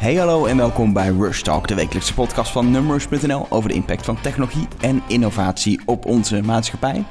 [0.00, 4.04] Hey hallo en welkom bij Rush Talk, de wekelijkse podcast van Numbers.nl over de impact
[4.04, 7.04] van technologie en innovatie op onze maatschappij.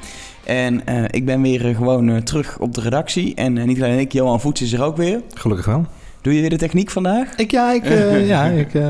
[0.44, 3.98] En uh, ik ben weer uh, gewoon uh, terug op de redactie en niet alleen
[3.98, 5.22] ik, Johan Voets is er ook weer.
[5.34, 5.86] Gelukkig wel.
[6.22, 7.34] Doe je weer de techniek vandaag?
[7.36, 8.82] Ik, ja, ik, uh, ja, ik uh,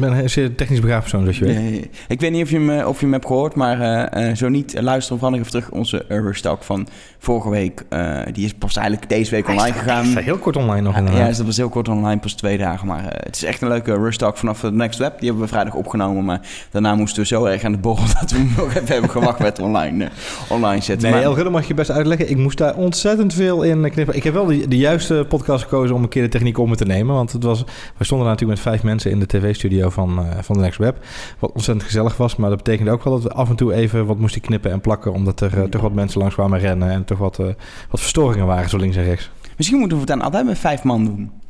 [0.00, 1.54] ben een zeer technisch begaafd persoon, zoals je weet.
[1.54, 3.80] Nee, ik weet niet of je hem, of je hem hebt gehoord, maar
[4.18, 5.70] uh, zo niet, luister van even terug.
[5.70, 6.88] Onze Urberstalk van
[7.18, 7.84] vorige week,
[8.32, 10.06] die is pas eigenlijk deze week online hij gegaan.
[10.06, 10.96] Hij heel kort online nog.
[10.96, 12.86] Ja, dat was heel kort online, pas twee dagen.
[12.86, 15.18] Maar het is echt een leuke Rustalk vanaf de Next Web.
[15.18, 18.30] Die hebben we vrijdag opgenomen, maar daarna moesten we zo erg aan de borrel dat
[18.30, 20.08] we hem nog even hebben gewacht met online,
[20.48, 21.10] online zetten.
[21.10, 22.30] Nee, maar, dat mag je best uitleggen.
[22.30, 24.16] Ik moest daar ontzettend veel in knippen.
[24.16, 26.84] Ik heb wel de, de juiste podcast gekozen om een keer de techniek om te
[26.84, 27.64] nemen, want het was
[27.96, 31.04] we stonden natuurlijk met vijf mensen in de tv-studio van, uh, van de Next Web.
[31.38, 32.36] Wat ontzettend gezellig was.
[32.36, 34.80] Maar dat betekende ook wel dat we af en toe even wat moesten knippen en
[34.80, 35.12] plakken.
[35.12, 36.90] Omdat er uh, toch wat mensen langs kwamen rennen.
[36.90, 37.46] En toch wat, uh,
[37.90, 39.30] wat verstoringen waren zo links en rechts.
[39.56, 41.41] Misschien moeten we het dan altijd met vijf man doen.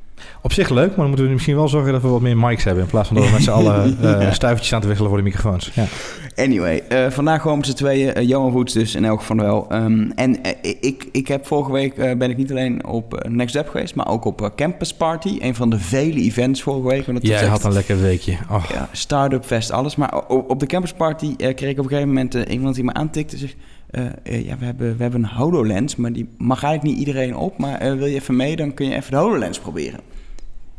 [0.43, 2.64] Op zich leuk, maar dan moeten we misschien wel zorgen dat we wat meer mics
[2.64, 2.83] hebben.
[2.84, 5.25] In plaats van dat we met z'n allen uh, stuivertjes aan te wisselen voor de
[5.25, 5.70] microfoons.
[5.75, 5.84] Ja.
[6.36, 8.19] Anyway, uh, vandaag gewoon met z'n tweeën.
[8.19, 9.67] Uh, Johan Voets dus in elk geval wel.
[9.73, 10.39] Um, en
[10.81, 14.25] ik, ik heb vorige week ben ik niet alleen op Next Up geweest, maar ook
[14.25, 15.39] op Campus Party.
[15.41, 17.06] Een van de vele events vorige week.
[17.06, 18.36] Want Jij had een lekker weekje.
[18.51, 18.64] Oh.
[18.73, 19.97] Ja, Startup Fest, alles.
[19.97, 23.36] Maar op de Campus Party kreeg ik op een gegeven moment iemand die me aantikte.
[23.36, 23.56] Zegt,
[23.93, 27.37] uh, uh, ja, we hebben, we hebben een HoloLens, maar die mag eigenlijk niet iedereen
[27.37, 27.59] op.
[27.59, 30.01] Maar uh, wil je even mee, dan kun je even de HoloLens proberen.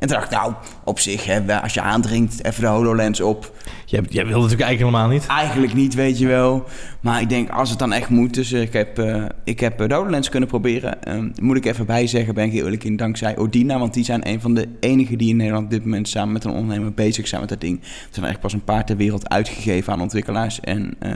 [0.03, 3.51] En toen dacht ik, nou, op zich, hè, als je aandringt, even de HoloLens op.
[3.85, 5.27] Jij, jij wilde natuurlijk eigenlijk helemaal niet.
[5.27, 6.63] Eigenlijk niet, weet je wel.
[7.01, 8.33] Maar ik denk, als het dan echt moet...
[8.33, 11.15] Dus ik heb, uh, ik heb de HoloLens kunnen proberen.
[11.15, 13.79] Um, moet ik even bij zeggen, ben ik heel eerlijk in, dankzij Odina.
[13.79, 16.07] Want die zijn een van de enigen die in Nederland op dit moment...
[16.07, 17.79] samen met een ondernemer bezig zijn met dat ding.
[17.79, 20.59] Er zijn eigenlijk pas een paar ter wereld uitgegeven aan ontwikkelaars.
[20.59, 21.11] En uh,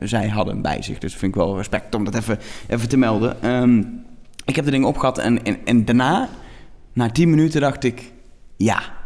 [0.00, 0.98] zij hadden hem bij zich.
[0.98, 3.50] Dus vind ik wel respect om dat even, even te melden.
[3.50, 4.04] Um,
[4.44, 6.28] ik heb de ding opgehad en, en, en daarna,
[6.92, 8.12] na 10 minuten, dacht ik...
[8.56, 8.96] Ja,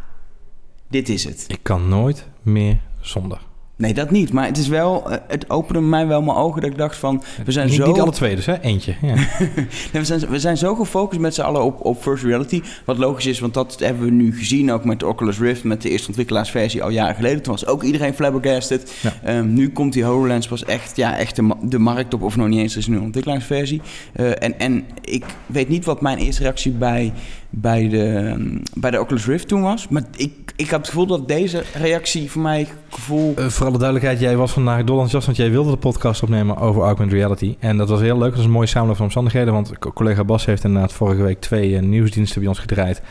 [0.88, 1.44] dit is het.
[1.48, 3.40] Ik kan nooit meer zonder.
[3.78, 4.32] Nee, dat niet.
[4.32, 7.52] Maar het is wel, het opende mij wel mijn ogen dat ik dacht van, we
[7.52, 7.86] zijn niet, zo...
[7.86, 8.60] Niet alle twee dus, hè?
[8.60, 8.94] Eentje.
[9.02, 9.14] Ja.
[9.14, 12.62] nee, we, zijn, we zijn zo gefocust met z'n allen op, op First Reality.
[12.84, 15.82] Wat logisch is, want dat hebben we nu gezien ook met de Oculus Rift, met
[15.82, 17.42] de eerste ontwikkelaarsversie al jaren geleden.
[17.42, 18.92] Toen was ook iedereen flabbergasted.
[19.02, 19.36] Ja.
[19.36, 22.48] Um, nu komt die HoloLens pas echt, ja, echt de, de markt op, of nog
[22.48, 23.80] niet eens, er is nu een ontwikkelingsversie.
[24.16, 27.12] Uh, en, en ik weet niet wat mijn eerste reactie bij
[27.50, 28.34] bij de,
[28.74, 29.88] bij de Oculus Rift toen was.
[29.88, 33.34] Maar ik, ik heb het gevoel dat deze reactie voor mij gevoel...
[33.38, 35.26] Uh, voor alle duidelijkheid, jij was vandaag dolenthousiast...
[35.26, 37.56] want jij wilde de podcast opnemen over augmented reality.
[37.58, 38.30] En dat was heel leuk.
[38.30, 39.52] Dat is een mooie samenloop van omstandigheden.
[39.52, 43.02] Want collega Bas heeft inderdaad vorige week twee uh, nieuwsdiensten bij ons gedraaid...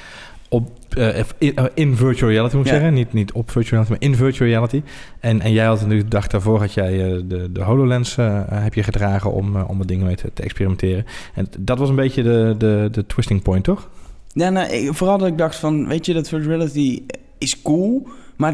[0.49, 2.77] Op, uh, in, in, virtual reality moet ik ja.
[2.77, 2.93] zeggen.
[2.95, 4.81] Niet, niet op virtual reality, maar in virtual reality.
[5.19, 6.97] En, en jij had natuurlijk de dag daarvoor had jij
[7.27, 8.15] de, de HoloLens
[8.49, 11.05] heb je gedragen om, om er dingen mee te, te, experimenteren.
[11.33, 13.89] En dat was een beetje de, de, de twisting point, toch?
[14.33, 17.01] Ja, nou, vooral dat ik dacht van, weet je, dat virtual reality
[17.37, 18.53] is cool, maar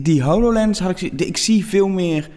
[0.00, 2.30] die HoloLens had ik, ik zie veel meer,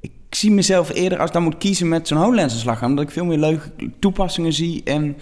[0.00, 2.90] ik zie mezelf eerder als ik dan moet kiezen met zo'n HoloLens aan slag gaan,
[2.90, 5.16] omdat ik veel meer leuke toepassingen zie en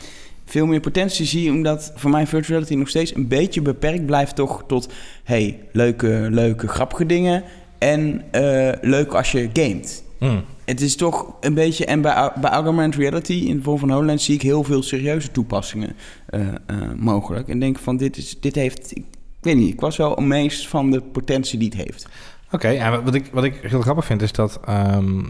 [0.45, 4.37] veel meer potentie zie, omdat voor mij virtual reality nog steeds een beetje beperkt blijft
[4.37, 4.93] toch tot,
[5.25, 7.43] hey, leuke, leuke, grappige dingen
[7.79, 10.05] en uh, leuk als je gamet.
[10.19, 10.45] Mm.
[10.65, 11.85] Het is toch een beetje...
[11.85, 14.25] En bij, bij augmented reality in de vorm van HoloLens...
[14.25, 15.97] zie ik heel veel serieuze toepassingen
[16.31, 17.49] uh, uh, mogelijk.
[17.49, 18.93] En denk van, dit, is, dit heeft...
[19.41, 22.09] Ik weet niet, ik was wel amazed van de potentie die het heeft.
[22.47, 25.27] Oké, okay, ja, wat, ik, wat ik heel grappig vind is dat um, uh,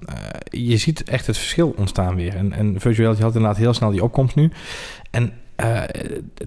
[0.51, 2.37] je ziet echt het verschil ontstaan weer.
[2.37, 4.51] En, en virtual reality had inderdaad heel snel die opkomst nu.
[5.11, 5.83] En uh,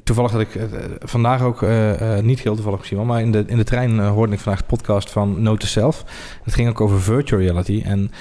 [0.03, 0.63] toevallig had ik uh,
[0.99, 4.33] vandaag ook, uh, niet heel toevallig misschien wel, maar in de, in de trein hoorde
[4.33, 6.05] ik vandaag de podcast van Note Self.
[6.43, 7.81] Het ging ook over virtual reality.
[7.85, 8.11] En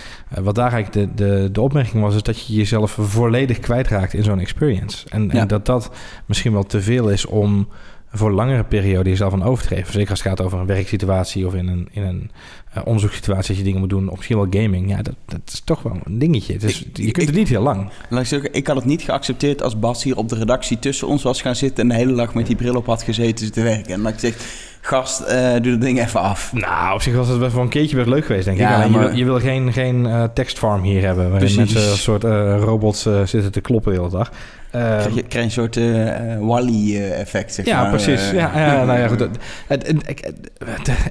[0.41, 4.23] wat daar eigenlijk de, de, de opmerking was, is dat je jezelf volledig kwijtraakt in
[4.23, 5.07] zo'n experience.
[5.09, 5.41] En, ja.
[5.41, 5.91] en dat dat
[6.27, 7.69] misschien wel te veel is om
[8.13, 9.93] voor langere periode jezelf van over te geven.
[9.93, 12.31] Zeker als het gaat over een werksituatie of in een, in een
[12.77, 13.49] uh, onderzoekssituatie...
[13.49, 14.91] als je dingen moet doen, of misschien wel gaming.
[14.91, 16.59] Ja, dat, dat is toch wel een dingetje.
[16.59, 17.91] Dus ik, je kunt ik, het niet heel lang.
[18.09, 20.79] Laat ik zeggen, ik had het niet geaccepteerd als Bas hier op de redactie...
[20.79, 23.53] tussen ons was gaan zitten en de hele dag met die bril op had gezeten
[23.53, 23.93] te werken.
[23.93, 24.37] En dat ik zeg,
[24.81, 26.53] gast, uh, doe dat ding even af.
[26.53, 28.91] Nou, op zich was het wel voor een keertje best leuk geweest, denk ja, ik.
[28.91, 31.31] Maar je, je, wil geen, geen uh, tekstfarm hier hebben...
[31.31, 31.73] waarin Precies.
[31.73, 32.23] mensen als soort
[32.63, 34.31] robots zitten te kloppen de hele dag.
[34.73, 37.91] Krijg, je, krijg een soort uh, Wally-effect, zeg ja, maar.
[37.91, 38.31] precies.
[38.31, 39.21] Ja, ja, nou ja, goed.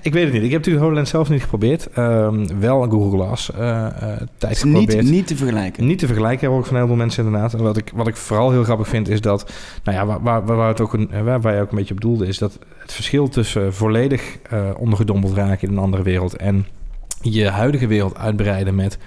[0.01, 0.43] Ik weet het niet.
[0.43, 1.87] Ik heb natuurlijk HoloLens zelf niet geprobeerd.
[1.97, 3.87] Um, wel Google Glass uh, uh,
[4.37, 5.01] tijd geprobeerd.
[5.01, 5.85] Niet, niet te vergelijken.
[5.85, 7.53] Niet te vergelijken, hebben ook van heel veel mensen inderdaad.
[7.53, 9.51] En wat ik, wat ik vooral heel grappig vind, is dat...
[9.83, 12.01] Nou ja, waar, waar, waar, het ook een, waar, waar je ook een beetje op
[12.01, 12.27] doelde...
[12.27, 14.37] is dat het verschil tussen volledig
[14.77, 16.35] ondergedompeld raken in een andere wereld...
[16.35, 16.65] en
[17.21, 18.97] je huidige wereld uitbreiden met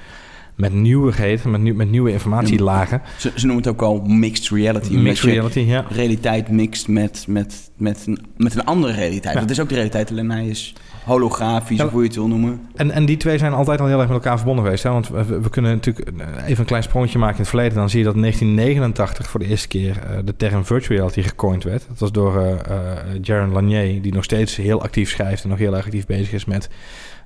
[0.54, 3.02] met nieuwigheid, met, nieuw, met nieuwe informatielagen.
[3.18, 4.96] Ze, ze noemen het ook al mixed reality.
[4.96, 5.84] Mixed reality, ja.
[5.88, 9.34] Realiteit mixt met, met, met, een, met een andere realiteit.
[9.34, 9.40] Ja.
[9.40, 10.74] Dat is ook de realiteit, alleen hij is
[11.04, 11.84] holografisch, Ja.
[11.84, 12.60] of hoe je het wil noemen.
[12.74, 14.82] En, en die twee zijn altijd al heel erg met elkaar verbonden geweest.
[14.82, 14.90] Hè?
[14.90, 17.74] Want we, we kunnen natuurlijk eh, even een klein sprongetje maken in het verleden.
[17.74, 21.22] Dan zie je dat in 1989 voor de eerste keer eh, de term virtual reality
[21.22, 21.84] gecoind werd.
[21.88, 22.76] Dat was door eh,
[23.22, 26.44] Jaron Lanier, die nog steeds heel actief schrijft en nog heel erg actief bezig is
[26.44, 26.68] met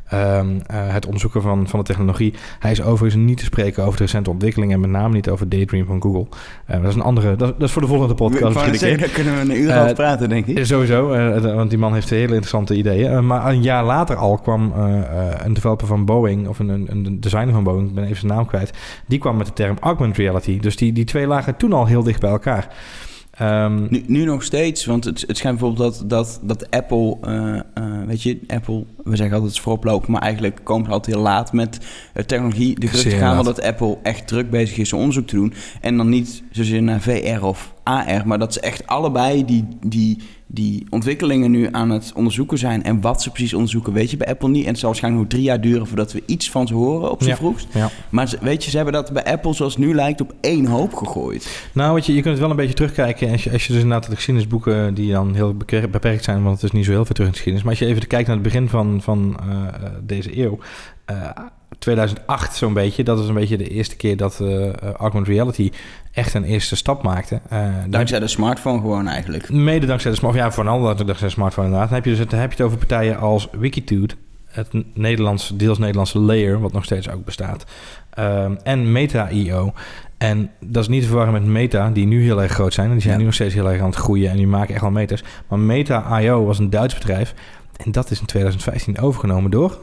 [0.08, 2.34] ehm, eh, het onderzoeken van, van de technologie.
[2.58, 5.49] Hij is overigens niet te spreken over de recente ontwikkelingen en met name niet over
[5.49, 6.26] Daydream van Google.
[6.66, 8.43] Eh, dat is een andere, dat, dat is voor de volgende podcast.
[8.44, 10.58] Ik misschien zeggen, daar kunnen we een uur Eh, over praten, denk ik.
[10.58, 13.10] Ja, Sowieso, eh, want die man heeft hele interessante ideeën.
[13.10, 16.69] Eh, maar een jaar later al kwam eh, eh, een developer van Boeing, of een,
[16.69, 18.70] een, een designer van Boeing, ik ben even zijn naam kwijt,
[19.06, 20.58] die kwam met de term augmented reality.
[20.61, 22.69] Dus die, die twee lagen toen al heel dicht bij elkaar.
[23.38, 27.55] Ehm, Nu, nu nog steeds, want het, het schijnt bijvoorbeeld dat, dat, dat Apple, eh,
[27.55, 29.61] eh, weet je, Apple, we zeggen altijd het
[30.08, 31.79] maar eigenlijk komen ze altijd heel laat met
[32.12, 32.81] eh, technologie.
[32.81, 35.52] De geruchten gaan wel dat Apple echt druk bezig is om onderzoek te doen.
[35.81, 40.19] En dan niet zozeer naar VR of AR, maar dat ze echt allebei die, die,
[40.46, 42.82] die ontwikkelingen nu aan het onderzoeken zijn.
[42.82, 44.62] En wat ze precies onderzoeken, weet je bij Apple niet.
[44.64, 47.19] En het zal waarschijnlijk nog drie jaar duren voordat we iets van ze horen op
[47.23, 47.37] zijn Ja.
[47.37, 47.67] vroegst.
[47.75, 47.90] ja.
[48.11, 50.67] Maar ze- weet je, ze hebben dat bij Apple, zoals het nu lijkt, op één
[50.67, 51.69] hoop gegooid.
[51.73, 53.31] Nou, weet je, je kunt het wel een beetje terugkijken.
[53.31, 55.55] Als je, als je dus inderdaad de geschiedenisboeken, die dan heel
[55.90, 57.62] beperkt zijn, want het is niet zo heel veel terug in de geschiedenis.
[57.62, 60.58] Maar als je even kijkt naar het begin van, van eh, deze eeuw,
[61.05, 61.17] eh,
[61.78, 65.70] 2008 zo'n beetje, dat is een beetje de eerste keer dat eh, augmented reality
[66.12, 67.40] echt een eerste stap maakte.
[67.48, 69.50] Eh, Dankzij de smartphone gewoon eigenlijk.
[69.52, 71.88] Mede dankzij de smartphone, ja, vooral dankzij de smartphone inderdaad.
[71.88, 74.14] Dan heb je, dus het, heb je het over partijen als Wikitude,
[74.48, 77.64] het Nederlands, deels Nederlandse Layer, wat nog steeds ook bestaat,
[78.10, 79.72] ehm, en Meta.io.
[80.18, 82.86] En dat is niet te verwarren met Meta, die nu heel erg groot zijn.
[82.86, 83.18] En die zijn Ja.
[83.18, 85.22] nu nog steeds heel erg aan het groeien en die maken echt wel meters.
[85.48, 87.34] Maar Meta.io was een Duits bedrijf
[87.76, 89.78] en dat is in 2015 overgenomen door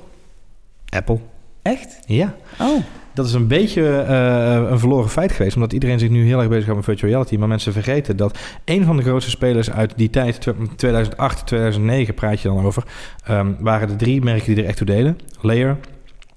[0.89, 1.19] Apple.
[1.65, 1.99] Echt?
[2.05, 2.35] Ja.
[2.59, 2.83] Oh.
[3.13, 6.47] Dat is een beetje eh, een verloren feit geweest, omdat iedereen zich nu heel erg
[6.47, 7.35] bezighoudt met virtual reality.
[7.35, 12.13] Maar mensen vergeten dat een van de grootste spelers uit die tijd, tw- 2008, 2009
[12.13, 12.83] praat je dan over,
[13.23, 15.17] ehm, waren de drie merken die er echt toe deden.
[15.41, 15.77] Layer,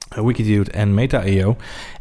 [0.09, 1.57] Wikitude en Meta.io.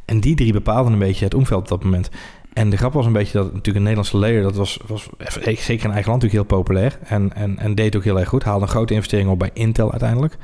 [0.05, 2.09] En die drie bepaalden een beetje het omveld op dat moment.
[2.57, 5.09] En de grap was een beetje dat natuurlijk een Nederlandse layer, dat was, was
[5.43, 6.97] zeker in eigen land natuurlijk heel populair.
[7.03, 8.43] En, en, en deed ook heel erg goed.
[8.43, 10.37] Haalde een grote investering op bij Intel uiteindelijk.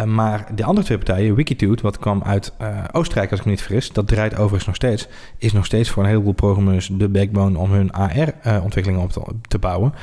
[0.00, 3.50] Uh, maar de andere twee partijen, Wikitude, wat kwam uit uh, Oostenrijk als ik me
[3.50, 5.08] niet vergis, dat draait overigens nog steeds,
[5.38, 9.58] is nog steeds voor een heleboel programmeurs de backbone om hun AR-ontwikkelingen uh, op te,
[9.58, 9.94] bouwen.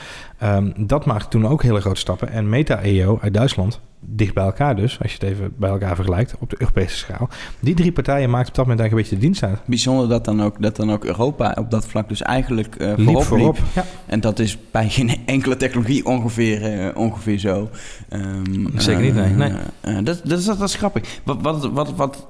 [0.43, 2.29] Um, dat maakte toen ook hele grote stappen.
[2.29, 6.35] En Meta.io uit Duitsland, dicht bij elkaar dus, als je het even bij elkaar vergelijkt
[6.39, 7.29] op de Europese schaal.
[7.59, 9.67] Die drie partijen maakten op dat moment eigenlijk een beetje de dienst uit.
[9.67, 13.05] Bijzonder dat dan ook, dat dan ook Europa op dat vlak dus eigenlijk uh, liep
[13.05, 13.55] voorop, voorop.
[13.55, 13.65] Liep.
[13.73, 13.83] Ja.
[14.05, 17.69] En dat is bij geen enkele technologie ongeveer, uh, ongeveer zo.
[18.09, 19.33] Um, Zeker niet, nee.
[19.33, 19.51] nee.
[19.85, 21.19] Uh, dat, dat, is, dat is grappig.
[21.23, 22.27] Wat, wat, wat, wat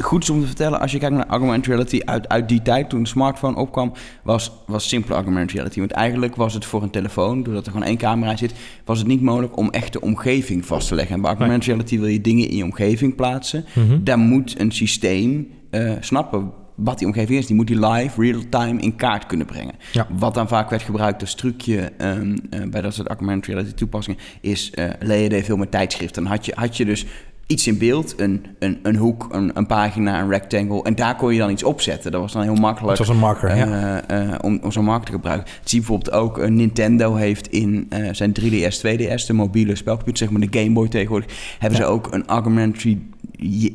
[0.00, 2.88] goed is om te vertellen, als je kijkt naar augmented reality uit, uit die tijd,
[2.88, 5.78] toen de smartphone opkwam, was, was simpele augmented reality.
[5.78, 8.54] Want eigenlijk was het voor een telefoon, doordat er gewoon één camera in zit,
[8.84, 11.14] was het niet mogelijk om echt de omgeving vast te leggen.
[11.14, 13.64] En bij augmented reality wil je dingen in je omgeving plaatsen.
[13.74, 14.04] Mm -hmm.
[14.04, 17.46] Daar moet een systeem uh, snappen wat die omgeving is.
[17.46, 19.74] Die moet die live, real-time in kaart kunnen brengen.
[19.92, 20.06] Ja.
[20.10, 24.20] Wat dan vaak werd gebruikt als trucje um, uh, bij dat soort augmented reality toepassingen,
[24.40, 26.22] is uh, leerde veel met tijdschriften.
[26.22, 27.06] Dan had je, had je dus
[27.46, 30.82] iets in beeld, een, een, een hoek, een, een, pagina, een rectangle.
[30.82, 32.12] En daar kon je dan iets opzetten.
[32.12, 32.98] Dat was dan heel makkelijk.
[32.98, 34.02] Het was een marker, uh, ja.
[34.10, 35.48] uh, om, om zo'n marker te gebruiken.
[35.64, 40.30] Zie je bijvoorbeeld ook, uh, Nintendo heeft in zijn 3DS, 2DS, de mobiele spelcomputer, zeg
[40.30, 41.84] maar de Game Boy tegenwoordig, hebben ja.
[41.84, 42.98] ze ook een augmented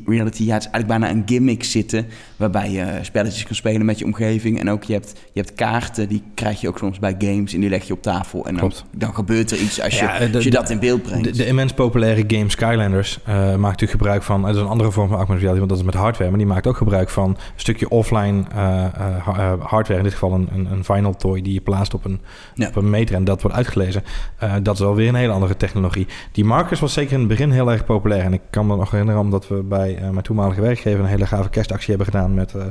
[0.06, 3.98] reality, ja, het is eigenlijk bijna een gimmick zitten, waarbij je spelletjes kan spelen met
[3.98, 4.60] je omgeving.
[4.60, 7.60] En ook je hebt, je hebt kaarten, die krijg je ook soms bij games en
[7.60, 8.46] die leg je op tafel.
[8.46, 11.02] En dan, dan gebeurt er iets als je, ja, de, als je dat in beeld
[11.02, 11.24] brengt.
[11.24, 14.90] De, de immens populaire game Skylanders uh, maakt natuurlijk gebruik van, het is een andere
[14.90, 17.28] vorm van augmented reality, want dat is met hardware, maar die maakt ook gebruik van
[17.30, 21.52] een stukje offline uh, uh, hardware, in dit geval een, een, een vinyl toy die
[21.52, 22.20] je plaatst op een,
[22.54, 22.68] ja.
[22.68, 24.02] op een meter en dat wordt uitgelezen.
[24.42, 26.06] Uh, dat is alweer een hele andere technologie.
[26.32, 28.90] Die markers was zeker in het begin heel erg populair en ik kan me nog
[28.90, 32.54] herinneren omdat we bij uh, mijn toenmalige werkgever een hele gave kerstactie hebben gedaan met,
[32.54, 32.62] uh,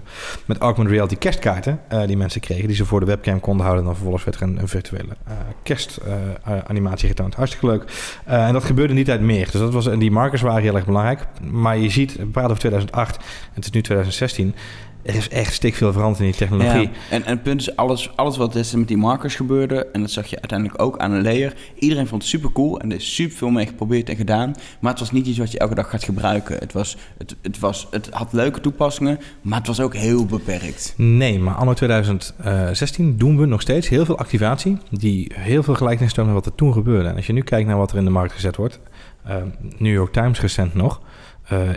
[0.45, 3.83] met augmented reality kerstkaarten uh, die mensen kregen, die ze voor de webcam konden houden
[3.83, 5.15] en dan vervolgens werd er een, virtuele
[5.63, 7.35] kerstanimatie getoond.
[7.35, 7.83] Hartstikke leuk.
[8.25, 9.45] En dat gebeurde niet uit meer.
[9.51, 11.25] Dus dat was, en die markers waren heel erg belangrijk.
[11.51, 13.23] Maar je ziet, we praten over 2008 en
[13.53, 14.55] het is nu 2016
[15.03, 16.81] er is echt stik veel veranderd in die technologie.
[16.81, 19.85] Ja, en, en het punt is, alles, alles wat destijds met die markers gebeurde...
[19.85, 21.53] en dat zag je uiteindelijk ook aan een layer...
[21.75, 24.55] iedereen vond het super cool en er is super veel mee geprobeerd en gedaan...
[24.79, 26.57] maar het was niet iets wat je elke dag gaat gebruiken.
[26.57, 30.93] Het, was, het, het, was, het had leuke toepassingen, maar het was ook heel beperkt.
[30.97, 34.77] Nee, maar anno 2016 doen we nog steeds heel veel activatie...
[34.89, 37.09] die heel veel gelijkenis toont met wat er toen gebeurde.
[37.09, 38.79] En als je nu kijkt naar wat er in de markt gezet wordt...
[39.27, 39.35] Uh,
[39.77, 41.01] New York Times recent nog...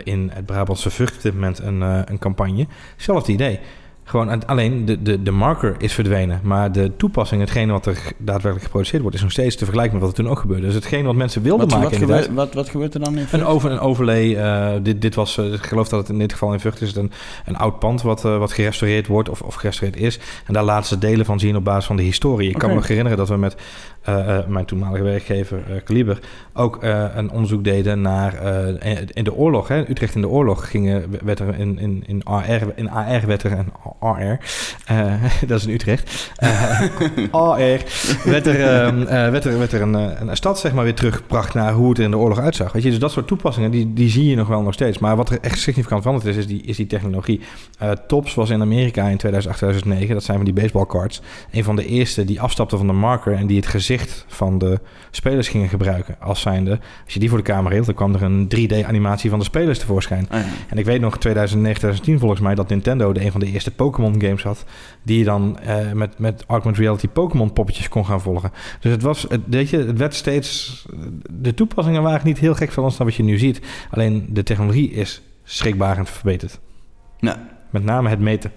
[0.03, 2.67] in het Brabantse Vught op dit moment een, een campagne.
[2.95, 3.59] Hetzelfde idee.
[4.07, 6.39] Gewoon, alleen de, de, de marker is verdwenen.
[6.43, 10.07] Maar de toepassing, hetgene wat er daadwerkelijk geproduceerd wordt, is nog steeds te vergelijken met
[10.07, 10.65] wat er toen ook gebeurde.
[10.65, 11.89] Dus hetgene wat mensen wilden wat, maken.
[11.89, 14.25] Wat, gebeurt, wat, wat gebeurt er dan in Een, over, een overlay.
[14.25, 16.95] Uh, dit, dit was, uh, ik geloof dat het in dit geval in Vught is
[16.95, 17.11] een,
[17.45, 20.19] een oud pand wat, uh, wat gerestaureerd wordt of, of gerestaureerd is.
[20.45, 22.49] En daar laten ze delen van zien op basis van de historie.
[22.49, 22.61] Ik okay.
[22.61, 23.55] kan me nog herinneren dat we met
[24.47, 26.19] mijn toenmalige werkgever Kaliber
[26.53, 26.83] ook
[27.15, 28.33] een onderzoek deden naar
[29.13, 29.67] in de oorlog.
[29.67, 33.43] Hè, Utrecht in de oorlog gingen, werd er in, in, in, AR, in AR werd
[33.43, 34.39] er een AR.
[35.47, 36.31] Dat is in Utrecht.
[37.31, 37.57] AR.
[38.23, 41.73] Werd er, uh, werd er, werd er een, een, stad zeg maar, weer teruggebracht naar
[41.73, 42.71] hoe het er in de oorlog uitzag.
[42.71, 44.97] Weet je, dus dat soort toepassingen, die, die zie je nog wel nog steeds.
[44.97, 47.41] Maar wat er echt significant veranderd is, is die, is die technologie.
[48.07, 51.21] Tops was in Amerika in 2008, 2009, dat zijn van die baseballcards,
[51.51, 53.94] een van de eerste die afstapte van de marker en die het gezicht
[54.27, 54.79] van de
[55.11, 56.79] spelers gingen gebruiken als zijnde.
[57.03, 59.79] Als je die voor de camera hield, dan kwam er een 3D-animatie van de spelers
[59.79, 60.27] tevoorschijn.
[60.31, 60.45] Oh ja.
[60.69, 63.71] En ik weet nog, 2009, 2010 volgens mij, dat Nintendo de een van de eerste
[63.71, 64.65] Pokémon games had.
[65.03, 68.51] Die je dan uh, met, met augmented reality Pokémon poppetjes kon gaan volgen.
[68.79, 70.85] Dus het was, het, weet je, het werd steeds.
[71.31, 73.61] De toepassingen waren niet heel gek van ons dan wat je nu ziet.
[73.91, 76.59] Alleen de technologie is schrikbarend verbeterd.
[77.19, 77.37] Nou.
[77.69, 78.51] Met name het meten.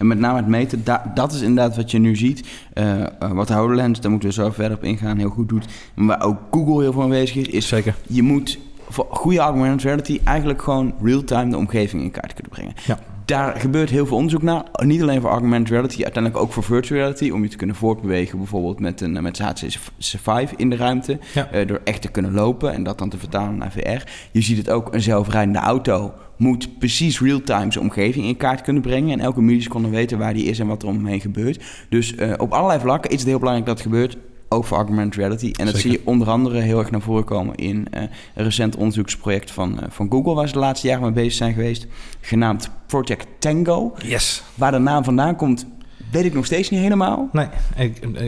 [0.00, 2.48] En met name het meten, da dat is inderdaad wat je nu ziet.
[2.74, 5.66] Uh, wat HoloLens, daar moeten we zo verder op ingaan, heel goed doet.
[5.94, 7.94] Maar ook Google heel veel aanwezig is, is Zeker.
[8.06, 12.72] je moet voor goede augmented reality eigenlijk gewoon real-time de omgeving in kaart kunnen brengen.
[12.86, 12.98] Ja
[13.30, 14.64] daar gebeurt heel veel onderzoek naar.
[14.72, 17.30] Niet alleen voor augmented reality, uiteindelijk ook voor virtual reality.
[17.30, 21.18] Om je te kunnen voortbewegen, bijvoorbeeld met, een, met HTC Vive in de ruimte.
[21.34, 21.54] Ja.
[21.54, 24.08] Uh, door echt te kunnen lopen en dat dan te vertalen naar VR.
[24.30, 28.82] Je ziet het ook, een zelfrijdende auto moet precies real-time zijn omgeving in kaart kunnen
[28.82, 29.12] brengen.
[29.12, 31.62] En elke milliseconde weten waar die is en wat er omheen gebeurt.
[31.88, 34.16] Dus uh, op allerlei vlakken is het heel belangrijk dat het gebeurt
[34.48, 35.52] ook voor augmented reality.
[35.56, 38.00] En dat zie je onder andere heel erg naar voren komen in uh,
[38.34, 41.52] een recent onderzoeksproject van, uh, van Google, waar ze de laatste jaren mee bezig zijn
[41.52, 41.86] geweest,
[42.20, 43.92] genaamd Project Tango.
[44.02, 44.42] Yes.
[44.54, 45.66] Waar de naam vandaan komt,
[46.12, 47.28] weet ik nog steeds niet helemaal.
[47.32, 47.46] Nee,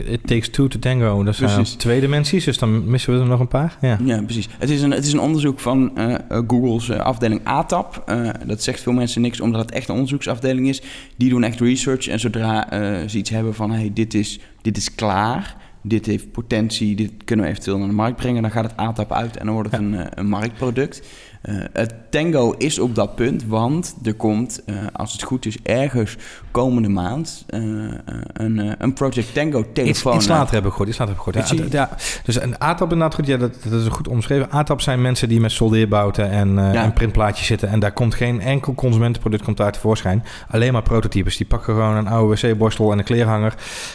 [0.07, 1.23] it takes two to tango.
[1.23, 3.77] Dat zijn twee dimensies, dus dan missen we er nog een paar.
[3.81, 4.49] Ja, ja precies.
[4.59, 8.13] Het is een, het is een onderzoek van uh, Google's afdeling ATAP.
[8.47, 10.83] dat zegt veel mensen niks, omdat het echt een onderzoeksafdeling is.
[11.17, 12.67] Die doen echt research en zodra
[13.09, 17.45] ze iets hebben van, hey, dit is, dit is klaar dit heeft potentie, dit kunnen
[17.45, 18.43] we eventueel naar de markt brengen.
[18.43, 21.03] Dan gaat het ATAP uit en dan wordt het een, een marktproduct.
[21.43, 25.57] Uh, het Tango is op dat punt, want er komt, uh, als het goed is,
[25.63, 26.17] ergens
[26.51, 27.93] komende maand uh,
[28.33, 30.13] een, een Project Tango telefoon.
[30.15, 30.89] Iets, iets later hebben we gehoord.
[30.89, 31.73] Iets later hebben we gehoord.
[31.73, 34.51] Ja, ja, dus een ATAP inderdaad goed, ja, dat, dat is goed omschreven.
[34.51, 36.73] ATAP zijn mensen die met soldeerbouten en, ja.
[36.73, 40.25] en printplaatjes zitten en daar komt geen enkel consumentenproduct komt uit tevoorschijn.
[40.51, 41.37] Alleen maar prototypes.
[41.37, 43.55] Die pakken gewoon een oude wc-borstel en een kleerhanger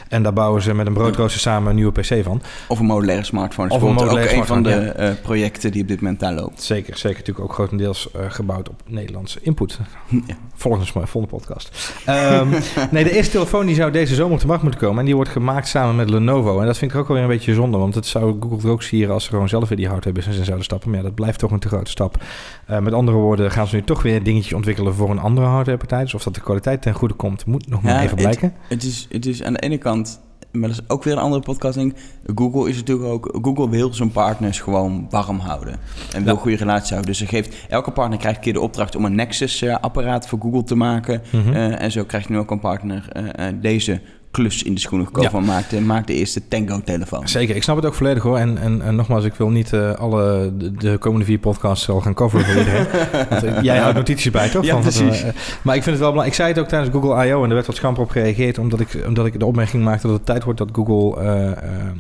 [0.10, 2.42] en daar bouwen ze met een broodrooster samen een nieuwe PC van.
[2.68, 3.70] Of een modulaire smartphone.
[3.70, 6.64] Of een modulaire ook smartphone, een van de projecten die op dit moment daar loopt.
[6.64, 9.80] Zeker, zeker natuurlijk ook grotendeels uh, gebouwd op Nederlandse input.
[10.28, 10.38] Ja.
[10.54, 11.94] Volgens mij, volgende podcast.
[12.10, 12.50] Um,
[12.92, 15.00] nee, de eerste telefoon die zou deze zomer op de markt moeten komen.
[15.00, 16.60] En die wordt gemaakt samen met Lenovo.
[16.60, 17.78] En dat vind ik ook wel weer een beetje zonde.
[17.78, 20.46] Want het zou Google ook sieren als ze gewoon zelf weer die hardware business in
[20.46, 20.90] zouden stappen.
[20.90, 22.24] Maar ja, dat blijft toch een te grote stap.
[22.70, 26.02] Uh, met andere woorden, gaan ze nu toch weer dingetjes ontwikkelen voor een andere hardwarepartij.
[26.02, 28.54] Dus of dat de kwaliteit ten goede komt, moet nog maar ja, even blijken.
[28.62, 30.20] Het, het, is, het is aan de ene kant
[30.52, 31.96] maar dat is ook weer een andere podcasting.
[32.36, 33.40] Google is natuurlijk ook...
[33.42, 35.80] Google wil zijn partners gewoon warm houden.
[36.14, 36.40] En wil ja.
[36.40, 37.10] goede relaties houden.
[37.10, 37.56] Dus ze geeft...
[37.70, 41.22] Elke partner krijgt een keer de opdracht om een Nexus-apparaat voor Google te maken.
[41.32, 41.54] Mm -hmm.
[41.54, 43.08] uh, en zo krijgt nu ook een partner
[43.40, 45.40] uh, deze klus in de schoenen gekomen ja.
[45.40, 47.28] maakte, maakte de eerste Tango-telefoon.
[47.28, 48.38] Zeker, ik snap het ook volledig hoor.
[48.38, 52.02] En, en, en nogmaals, ik wil niet uh, alle de, de, komende vier podcasts al
[52.02, 52.86] gaan coveren voor iedereen.
[53.30, 54.64] Want, uh, jij houdt notities bij, toch?
[54.64, 55.24] Ja, Van, precies.
[55.24, 55.30] Uh,
[55.62, 56.28] maar ik vind het wel belangrijk.
[56.28, 57.44] Ik zei het ook tijdens Google I.O.
[57.44, 58.58] en er werd wat schamper op gereageerd...
[58.58, 61.56] omdat ik, omdat ik de opmerking maakte dat het tijd wordt dat Google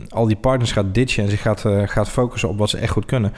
[0.10, 1.24] al die partners gaat ditchen...
[1.24, 3.34] en zich gaat, gaat focussen op wat ze echt goed kunnen.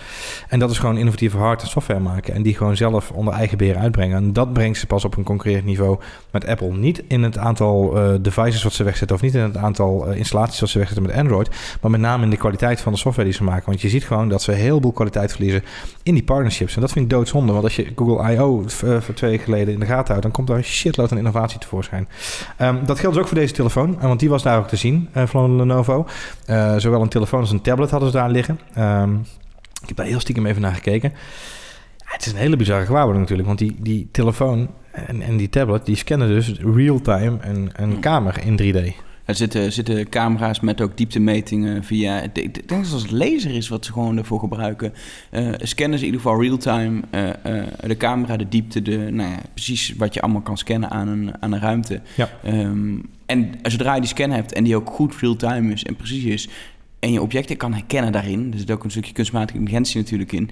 [0.48, 2.34] En dat is gewoon innovatieve hard- en software maken...
[2.34, 4.17] en die gewoon zelf onder eigen beheer uitbrengen.
[4.17, 6.00] En dat brengt ze pas op een concurrerend niveau
[6.31, 6.72] met Apple.
[6.72, 9.15] Niet in het aantal devices wat ze wegzetten...
[9.15, 11.50] of niet in het aantal uh, installaties wat ze wegzetten met Android,
[11.81, 13.65] maar met name in de kwaliteit van de software die ze maken.
[13.65, 15.63] Want je ziet gewoon dat ze een heleboel kwaliteit verliezen
[16.03, 16.75] in die partnerships.
[16.75, 18.63] En dat vind ik doodzonde, want als je Google I.O.
[18.83, 21.17] Uh, voor twee weken geleden in de gaten houdt, dan komt daar een shitload aan
[21.17, 22.07] innovatie tevoorschijn.
[22.62, 25.09] Um, dat geldt dus ook voor deze telefoon, want die was daar ook te zien
[25.13, 26.07] van Lenovo.
[26.77, 28.59] zowel een telefoon als een tablet hadden ze daar liggen.
[28.77, 29.25] Um,
[29.81, 31.13] ik heb daar heel stiekem even naar gekeken.
[32.03, 35.86] Het is een hele bizarre gewaarwording natuurlijk, want die, die telefoon en, en die tablet,
[35.86, 39.08] die scannen dus real-time een, een kamer in 3D.
[39.29, 42.22] Er zitten, zitten camera's met ook dieptemetingen via...
[42.22, 44.93] Ik denk dat het als laser is wat ze gewoon ervoor gebruiken.
[45.31, 49.29] Uh, scannen ze in ieder geval real-time uh, uh, de camera, de diepte, de, nou
[49.29, 52.01] ja, precies wat je allemaal kan scannen aan een, aan een ruimte.
[52.15, 52.29] Ja.
[52.46, 56.24] Um, en zodra je die scan hebt en die ook goed real-time is en precies
[56.24, 56.50] is...
[57.00, 58.51] en je objecten kan herkennen daarin...
[58.51, 60.50] er zit ook een stukje kunstmatige intelligentie natuurlijk in...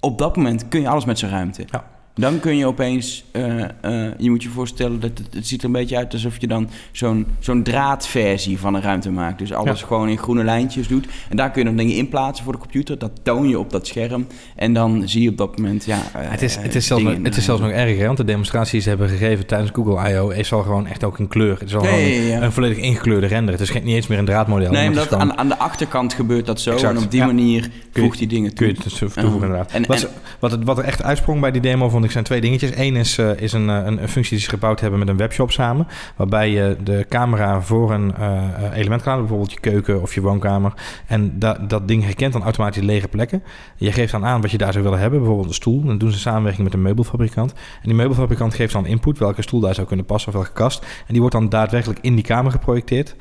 [0.00, 1.64] op dat moment kun je alles met zijn ruimte.
[1.70, 1.99] Ja.
[2.14, 5.66] Dan kun je opeens, eh, eh, je moet je voorstellen dat het, het ziet er
[5.66, 9.38] een beetje uit alsof je dan zo'n zo'n draadversie van een ruimte maakt.
[9.38, 9.86] Dus alles Ja.
[9.86, 11.06] gewoon in groene lijntjes doet.
[11.28, 12.98] En daar kun je dan dingen in plaatsen voor de computer.
[12.98, 14.26] Dat toon je op dat scherm.
[14.56, 15.96] En dan zie je op dat moment, ja.
[16.14, 18.06] eh, Het is, het is, zelfs, nog, het is zelfs nog erger, hè?
[18.06, 20.28] want de demonstraties hebben gegeven tijdens Google I.O.
[20.28, 21.58] is al gewoon echt ook in kleur.
[21.58, 23.52] Het is al gewoon ja, een volledig ingekleurde render.
[23.52, 24.70] Het is geen, niet eens meer een draadmodel.
[24.70, 26.72] Nee, maar omdat gewoon- aan, aan de achterkant gebeurt dat zo.
[26.72, 27.26] Exact, en op die ja.
[27.26, 28.76] manier Kun voegt die dingen kun toe.
[28.82, 29.72] je het toevoegen inderdaad.
[29.72, 32.40] En- wat, en- wat, het, wat er echt uitsprong bij die demo ik zijn twee
[32.40, 32.76] dingetjes.
[32.76, 35.16] Eén is, eh, is een, eh, een, een functie die ze gebouwd hebben met een
[35.16, 35.86] webshop samen.
[36.16, 38.42] Waarbij je de camera voor een eh,
[38.74, 39.18] element kan.
[39.18, 40.72] Bijvoorbeeld je keuken of je woonkamer.
[41.06, 43.42] En da, dat ding herkent dan automatisch lege plekken.
[43.76, 45.18] Je geeft dan aan wat je daar zou willen hebben.
[45.18, 45.84] Bijvoorbeeld een stoel.
[45.84, 47.52] Dan doen ze samenwerking met een meubelfabrikant.
[47.52, 50.82] En die meubelfabrikant geeft dan input welke stoel daar zou kunnen passen of welke kast.
[50.82, 53.16] En die wordt dan daadwerkelijk in die kamer geprojecteerd.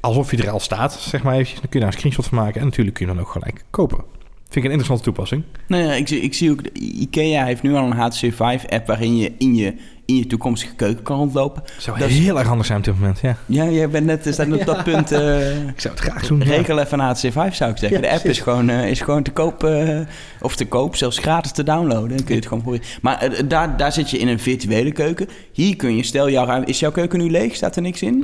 [0.00, 1.60] Alsof je er al staat, zeg maar eventjes.
[1.60, 2.60] Dan kun je daar een screenshot van maken.
[2.60, 4.19] En natuurlijk kun je dan ook gelijk kopen.
[4.50, 5.42] Vind ik een interessante toepassing.
[5.68, 9.32] Nou ja, ik, zie- ik zie ook, IKEA heeft nu al een HTC5-app waarin je
[9.38, 9.74] in, je
[10.10, 11.62] in je toekomstige keuken kan rondlopen.
[11.78, 13.36] Zou Dat is- heel erg anders zijn op dit moment, ja.
[13.46, 15.12] Ja, jij bent net staat op dat punt.
[15.12, 16.38] eh Ik zou het graag doen.
[16.38, 16.44] ja.
[16.44, 17.90] regel even een HTC5 zou ik zeggen.
[17.90, 18.38] Ja, de app precies.
[18.38, 19.98] is gewoon, eh, is gewoon te koop, eh,
[20.40, 22.08] of te koop, zelfs gratis te downloaden.
[22.08, 22.86] Dan kun je het gewoon proberen.
[23.02, 25.28] Maar daar, daar zit je in een virtuele keuken.
[25.52, 27.54] Hier kun je, stel, jouw, ruim- is jouw keuken nu leeg?
[27.54, 28.18] Staat er niks in?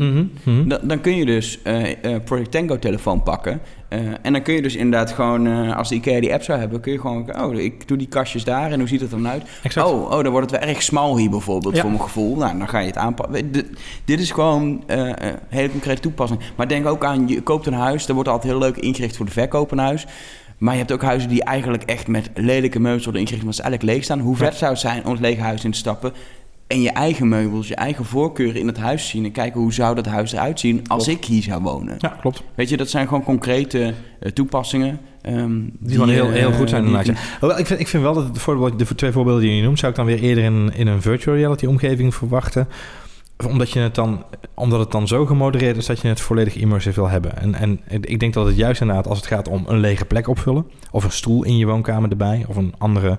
[0.45, 0.69] Mhm.
[0.69, 1.59] Dan, dan kun je dus
[2.25, 3.61] Project Tango telefoon pakken.
[4.23, 6.93] En dan kun je dus inderdaad gewoon, als de IKEA die app zou hebben, kun
[6.93, 9.43] je gewoon, oh, ik doe die kastjes daar en hoe ziet het dan uit?
[9.63, 9.87] Exact.
[9.89, 11.83] Oh, oh, dan wordt het wel erg smal hier bijvoorbeeld, Ja.
[11.83, 12.37] voor mijn gevoel.
[12.37, 13.53] Nou, dan ga je het aanpassen.
[14.05, 16.41] Dit, is gewoon eh, een hele concrete toepassing.
[16.57, 19.27] Maar denk ook aan, je koopt een huis, dat wordt altijd heel leuk ingericht voor
[19.27, 20.07] de verkoop een huis.
[20.59, 23.63] Maar je hebt ook huizen die eigenlijk echt met lelijke meubels worden ingericht, maar ze
[23.63, 24.21] eigenlijk leeg staan.
[24.21, 24.45] Hoe Ja.
[24.45, 26.13] vet zou het zijn om het lege huis in te stappen
[26.67, 29.95] en je eigen meubels, je eigen voorkeuren in het huis zien en kijken hoe zou
[29.95, 31.95] dat huis eruit zien als ik hier zou wonen.
[31.99, 32.43] Ja, klopt.
[32.55, 35.01] Weet je, dat zijn gewoon concrete eh, toepassingen.
[35.27, 37.17] Ehm, Die gewoon heel, eh, heel goed zijn die- inderdaad.
[37.17, 37.39] ja.
[37.41, 39.79] Hoewel, ik, vind, ik vind wel dat voorbeeld, de twee voorbeelden die je noemt...
[39.79, 42.69] zou ik dan weer eerder in, in een virtual reality omgeving verwachten.
[43.49, 47.01] Omdat, je het dan, omdat het dan zo gemodereerd is dat je het volledig immersive
[47.01, 47.37] wil hebben.
[47.39, 50.29] En, en ik denk dat het juist inderdaad als het gaat om een lege plek
[50.29, 50.67] opvullen...
[50.91, 52.45] of een stoel in je woonkamer erbij...
[52.49, 53.19] of een andere...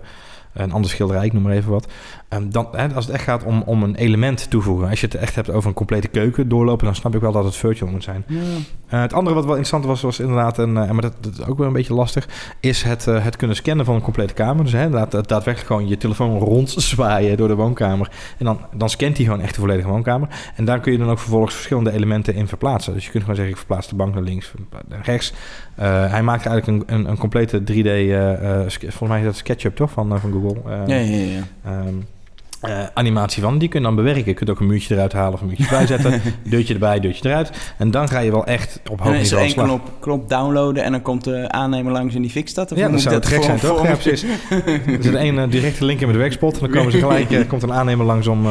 [0.54, 1.88] Een ander schilderij, ik noem maar even wat.
[2.30, 4.90] Ehm, dan, hè, als het echt gaat om, om een element toevoegen.
[4.90, 7.44] Als je het echt hebt over een complete keuken doorlopen, dan snap ik wel dat
[7.44, 8.24] het virtual moet zijn.
[8.28, 8.40] Ja.
[8.88, 11.58] Eh, het andere wat wel interessant was, was inderdaad, eh, maar dat, dat is ook
[11.58, 12.28] wel een beetje lastig,
[12.60, 14.64] is het, eh, het kunnen scannen van een complete kamer.
[14.64, 18.12] Dus hè, daadwerkelijk gewoon je telefoon rondzwaaien door de woonkamer.
[18.38, 20.28] En dan, dan scant hij gewoon echt de volledige woonkamer.
[20.56, 22.94] En daar kun je dan ook vervolgens verschillende elementen in verplaatsen.
[22.94, 24.54] Dus je kunt gewoon zeggen, ik verplaats de bank naar links,
[24.88, 25.34] naar rechts.
[25.76, 29.36] Hij maakt eigenlijk een, een, een complete 3D, eh, eh, sk- volgens mij is dat
[29.36, 30.56] SketchUp toch, van, van Google.
[30.88, 31.82] Ja, ja, ja, ja.
[32.62, 33.58] Eh, animatie van.
[33.58, 34.26] Die kun je dan bewerken.
[34.26, 36.22] Je kunt ook een muurtje eruit halen of een muurtje bijzetten.
[36.44, 37.52] deurtje erbij, deurtje eruit.
[37.78, 39.66] En dan ga je wel echt op hoog dan is er niveau één slag.
[39.66, 42.72] knop, knop downloaden en dan komt de aannemer langs en die fixt dat.
[42.72, 43.84] Of Ja, moet zou het gek zijn, toch?
[43.84, 44.26] Ja, precies.
[44.98, 46.54] Er zit één eh, directe link in met de werkspot.
[46.54, 48.48] En dan komen ze gelijk, eh, komt een aannemer langs om,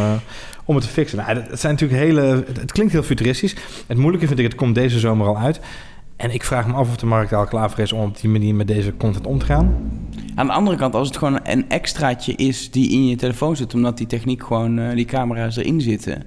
[0.64, 1.18] om het te fixen.
[1.18, 2.20] Nou, dat, het zijn natuurlijk hele...
[2.20, 3.56] Het, het klinkt heel futuristisch.
[3.86, 5.60] Het moeilijke vind ik, het komt deze zomer al uit.
[6.16, 8.30] En ik vraag me af of de markt al klaar voor is om op die
[8.30, 9.74] manier met deze content om te gaan.
[10.34, 13.74] Aan de andere kant, als het gewoon een extraatje is die in je telefoon zit,
[13.74, 16.22] omdat die techniek gewoon, eh, die camera's erin zitten.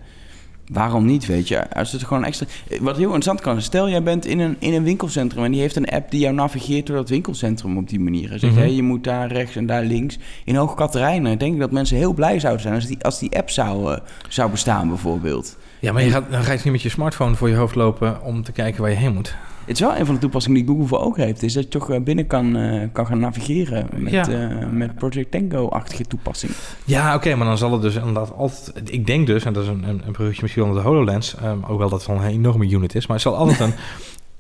[0.72, 1.74] Waarom niet, weet je?
[1.74, 2.46] Als het gewoon extra...
[2.80, 5.62] Wat heel interessant kan zijn, stel jij bent in een, in een winkelcentrum en die
[5.62, 8.32] heeft een app die jou navigeert door dat winkelcentrum op die manier.
[8.32, 8.62] En zegt, Mhm.
[8.64, 10.18] hé, je moet daar rechts en daar links.
[10.46, 13.38] In Hoog Katerijnen denk ik dat mensen heel blij zouden zijn als die, als die
[13.38, 15.58] app zou, eh, zou bestaan bijvoorbeeld.
[15.80, 18.24] Ja, maar je gaat, dan ga je niet met je smartphone voor je hoofd lopen
[18.24, 19.36] om te kijken waar je heen moet.
[19.70, 21.44] Het is wel een van de toepassingen die Google voor ogen heeft.
[21.44, 24.28] Is dat je toch eh, binnen kan, eh, kan gaan navigeren met, Ja.
[24.28, 26.52] eh, met Project Tango-achtige toepassing.
[26.86, 28.72] Ja, oké, maar dan zal het dus inderdaad altijd...
[28.84, 31.36] Ik denk dus, en dat is een, een, een bruggetje misschien wel naar de HoloLens...
[31.36, 33.08] ehm, hoewel dat wel een enorme unit is...
[33.08, 33.74] maar het zal altijd een...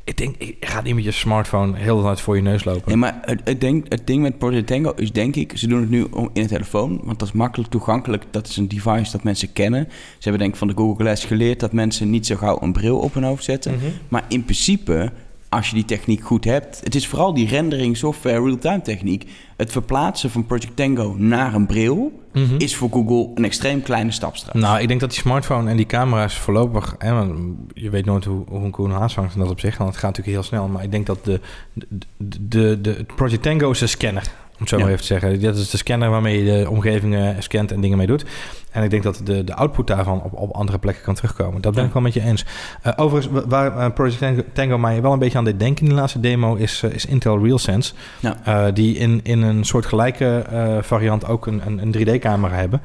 [0.09, 2.81] ik denk, ik ga niet met je smartphone heel de tijd voor je neus lopen.
[2.85, 5.57] Nee, maar het, het, ding, het ding met Project Tango is denk ik...
[5.57, 8.23] Ze doen het nu om- in de telefoon, want dat is makkelijk toegankelijk.
[8.31, 9.85] Dat is een device dat mensen kennen.
[9.89, 11.59] Ze hebben denk ik van de Google Glass geleerd...
[11.59, 13.73] dat mensen niet zo gauw een bril op hun hoofd zetten.
[13.73, 13.85] Mhm.
[14.07, 15.11] Maar in principe,
[15.49, 16.79] als je die techniek goed hebt...
[16.83, 19.29] Het is vooral die rendering software real-time techniek.
[19.57, 22.11] Het verplaatsen van Project Tango naar een bril...
[22.33, 22.55] Mhm.
[22.57, 24.59] is voor Google een extreem kleine stap straks.
[24.59, 26.95] Nou, ik denk dat die smartphone en die camera's voorlopig...
[26.97, 29.59] Hè, want je weet nooit hoe, hoe een koe een haas vangt en dat op
[29.59, 29.77] zich.
[29.77, 30.67] Want het gaat natuurlijk heel snel.
[30.67, 31.39] Maar ik denk dat de,
[31.73, 34.31] de, de, de Project Tango is een scanner.
[34.59, 34.81] Om het zo Ja.
[34.83, 35.41] maar even te zeggen.
[35.41, 38.25] Dat is de scanner waarmee je de omgevingen scant en dingen mee doet.
[38.71, 41.61] En ik denk dat de, de output daarvan op, op andere plekken kan terugkomen.
[41.61, 42.45] Dat ben ik wel met je eens.
[42.81, 45.89] Eh, overigens, wa- waar eh, Project Tango, mij wel een beetje aan deed denken in
[45.89, 46.55] de laatste demo...
[46.55, 47.93] is, eh, is Intel RealSense.
[48.19, 48.71] Ja.
[48.71, 50.45] Die in, in een soort gelijke
[50.81, 52.81] variant ook een, een, een 3D-camera hebben.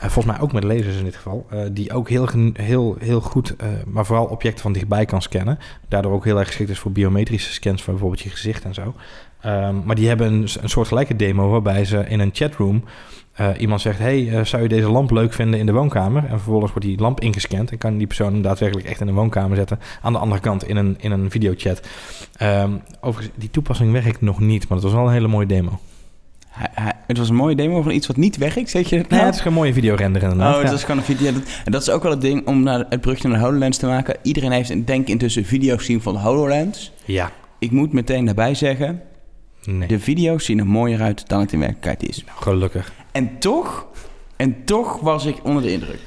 [0.00, 1.46] Volgens mij ook met lasers in dit geval.
[1.72, 3.54] die ook heel, heel, heel goed,
[3.86, 5.58] maar vooral objecten van dichtbij kan scannen.
[5.88, 8.94] Daardoor ook heel erg geschikt is voor biometrische scans van bijvoorbeeld je gezicht en zo.
[9.40, 12.84] Ehm, maar die hebben een, een soort gelijke demo waarbij ze in een chatroom
[13.32, 13.98] eh, iemand zegt...
[13.98, 16.22] hey, eh, zou je deze lamp leuk vinden in de woonkamer?
[16.22, 17.70] En vervolgens wordt die lamp ingescand...
[17.70, 19.78] en kan die persoon hem daadwerkelijk echt in de woonkamer zetten...
[20.02, 21.80] aan de andere kant in een, in een videochat.
[22.36, 22.70] Ehm,
[23.00, 24.68] overigens, die toepassing werkt nog niet...
[24.68, 25.78] maar het was wel een hele mooie demo.
[26.48, 29.08] Hij- hij- het was een mooie demo van iets wat niet werkt, zeg je het
[29.08, 29.24] Nee, nou?
[29.24, 30.54] het is gewoon een mooie videorender inderdaad.
[30.56, 30.66] Oh, Ja.
[30.68, 31.32] dat is gewoon een video.
[31.32, 33.76] Dat, en dat is ook wel het ding om naar het brugje naar de HoloLens
[33.76, 34.16] te maken.
[34.22, 36.92] Iedereen heeft een denk intussen video's zien van de HoloLens.
[37.04, 39.00] Ja, Ik moet meteen daarbij zeggen,
[39.64, 39.88] nee.
[39.88, 42.24] de video's zien er mooier uit dan het in werkelijkheid is.
[42.26, 42.92] Gelukkig.
[43.12, 43.86] En toch,
[44.36, 46.00] en toch was ik onder de indruk.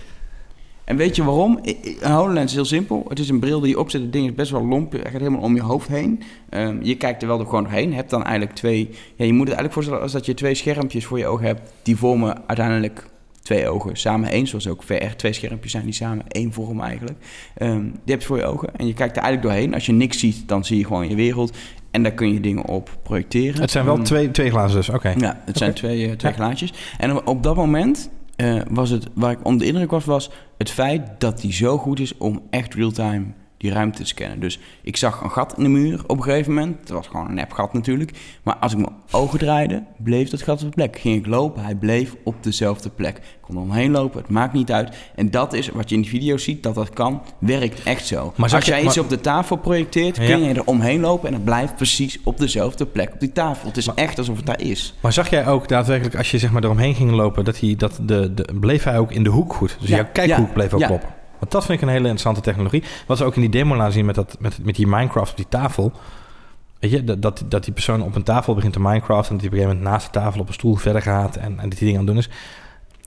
[0.92, 1.60] En weet je waarom?
[1.62, 3.06] Een HoloLens is heel simpel.
[3.08, 4.02] Het is een bril die je opzet.
[4.02, 4.92] Het ding is best wel lomp.
[4.92, 6.24] Hij gaat helemaal om je hoofd heen.
[6.50, 7.90] Ehm, je kijkt er wel gewoon doorheen.
[7.90, 8.90] Je hebt dan eigenlijk twee...
[9.16, 11.74] Ja, je moet het eigenlijk voorstellen als dat je twee schermpjes voor je ogen hebt.
[11.84, 13.10] Die vormen uiteindelijk
[13.42, 14.48] twee ogen samen één.
[14.48, 17.18] Zoals ook VR twee schermpjes zijn die samen één vormen eigenlijk.
[17.56, 18.76] Ehm, die heb je voor je ogen.
[18.76, 19.74] En je kijkt er eigenlijk doorheen.
[19.74, 21.58] Als je niks ziet, dan zie je gewoon je wereld.
[21.92, 23.62] En daar kun je dingen op projecteren.
[23.62, 25.14] Het zijn wel twee, twee glazen dus, oké.
[25.18, 26.38] ja, het zijn twee, eh, twee Ja.
[26.38, 26.74] glaadjes.
[26.98, 30.72] En op dat moment eh, was het, waar ik onder de indruk was, was het
[30.72, 33.26] feit dat die zo goed is om echt real-time
[33.62, 34.40] die ruimte te scannen.
[34.40, 36.80] Dus ik zag een gat in de muur op een gegeven moment.
[36.80, 38.12] Het was gewoon een nep gat natuurlijk.
[38.44, 41.00] Maar als ik mijn ogen draaide, bleef dat gat op de plek.
[41.00, 43.18] Ging ik lopen, hij bleef op dezelfde plek.
[43.18, 44.96] Ik kon er omheen lopen, het maakt niet uit.
[45.16, 48.34] En dat is wat je in die video's ziet, dat dat kan, werkt echt zo.
[48.36, 51.28] Maar als je- jij iets maar- op de tafel projecteert, kun je er omheen lopen...
[51.28, 53.68] en het blijft precies op dezelfde plek op die tafel.
[53.68, 54.94] Het is echt alsof het daar is.
[55.02, 58.00] Maar zag jij ook daadwerkelijk, als je zeg maar eromheen ging lopen, dat, hij, dat
[58.02, 59.78] de, de, bleef hij ook in de hoek goed?
[59.80, 61.10] Dus Ja, jouw kijkhoek ja, bleef ook kloppen.
[61.42, 62.84] Want dat vind ik een hele interessante technologie.
[63.08, 65.38] Wat ze ook in die demo laten zien met, dat, met, met die Minecraft op
[65.38, 65.92] die tafel.
[66.80, 69.30] Weet je, dat, dat, dat die persoon op een tafel begint te Minecraft...
[69.30, 71.36] en dat hij op een gegeven moment naast de tafel op een stoel verder gaat...
[71.36, 72.30] en, en dat die dingen aan het doen is.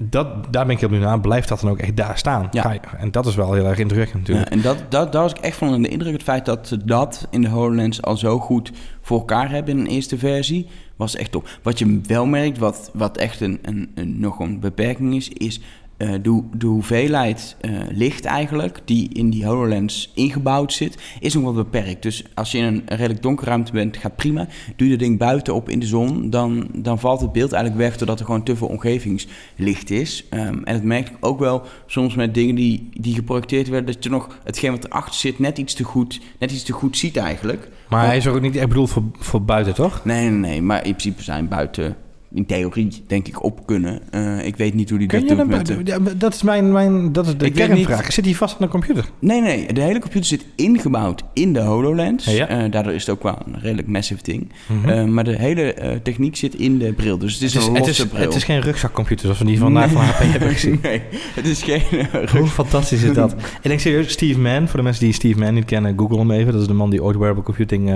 [0.02, 1.20] Dat, daar ben ik heel benieuwd naar.
[1.20, 2.48] Blijft dat dan ook echt daar staan?
[2.50, 2.72] Ja.
[2.72, 4.48] Je- En dat is wel heel erg indrukwekkend natuurlijk.
[4.48, 6.12] Ja, en dat, dat, daar was ik echt van onder de indruk.
[6.12, 9.80] Het feit dat ze dat in de HoloLens al zo goed voor elkaar hebben in
[9.80, 10.66] een eerste versie,
[10.96, 11.48] was echt top.
[11.62, 15.60] Wat je wel merkt, wat, wat echt een, een, een, nog een beperking is, is
[15.96, 21.54] de, de hoeveelheid eh, licht eigenlijk die in die HoloLens ingebouwd zit, is nog wat
[21.54, 22.02] beperkt.
[22.02, 24.46] Dus als je in een redelijk donkere ruimte bent, gaat prima.
[24.76, 27.96] Doe je ding buiten op in de zon, dan, dan valt het beeld eigenlijk weg
[27.96, 30.24] doordat er gewoon te veel omgevingslicht is.
[30.30, 34.04] Ehm, en dat merk ik ook wel soms met dingen die, die geprojecteerd werden, dat
[34.04, 37.16] je nog hetgeen wat erachter zit net iets te goed, net iets te goed ziet
[37.16, 37.68] eigenlijk.
[37.88, 40.04] Maar hij is ook niet echt bedoeld voor, voor buiten, toch?
[40.04, 41.96] Nee, nee, nee, maar in principe zijn buiten
[42.34, 44.00] in theorie denk ik op kunnen.
[44.10, 45.80] Eh, ik weet niet hoe die Kun dat je doet dan met de-?
[45.84, 48.12] Ja, dat is mijn, mijn dat is de Ik kernvraag.
[48.12, 49.04] Zit hij vast aan de computer?
[49.18, 52.24] Nee, nee, de hele computer zit ingebouwd in de HoloLens.
[52.24, 52.48] Ja.
[52.48, 54.52] Eh, daardoor is het ook wel een redelijk massive ding.
[54.66, 54.88] Mhm.
[54.88, 57.18] Eh, maar de hele techniek zit in de bril.
[57.18, 58.24] Dus het is, het, is, een het, losse is, bril.
[58.24, 60.78] het is geen rugzakcomputer zoals we die vandaag van HP hebben gezien.
[60.82, 61.02] Nee,
[61.34, 61.82] het is geen
[62.30, 63.32] Hoe fantastisch is dat?
[63.32, 66.30] Ik denk serieus, Steve Mann, voor de mensen die Steve Mann niet kennen, google hem
[66.30, 66.52] even.
[66.52, 67.88] Dat is de man die ooit wearable computing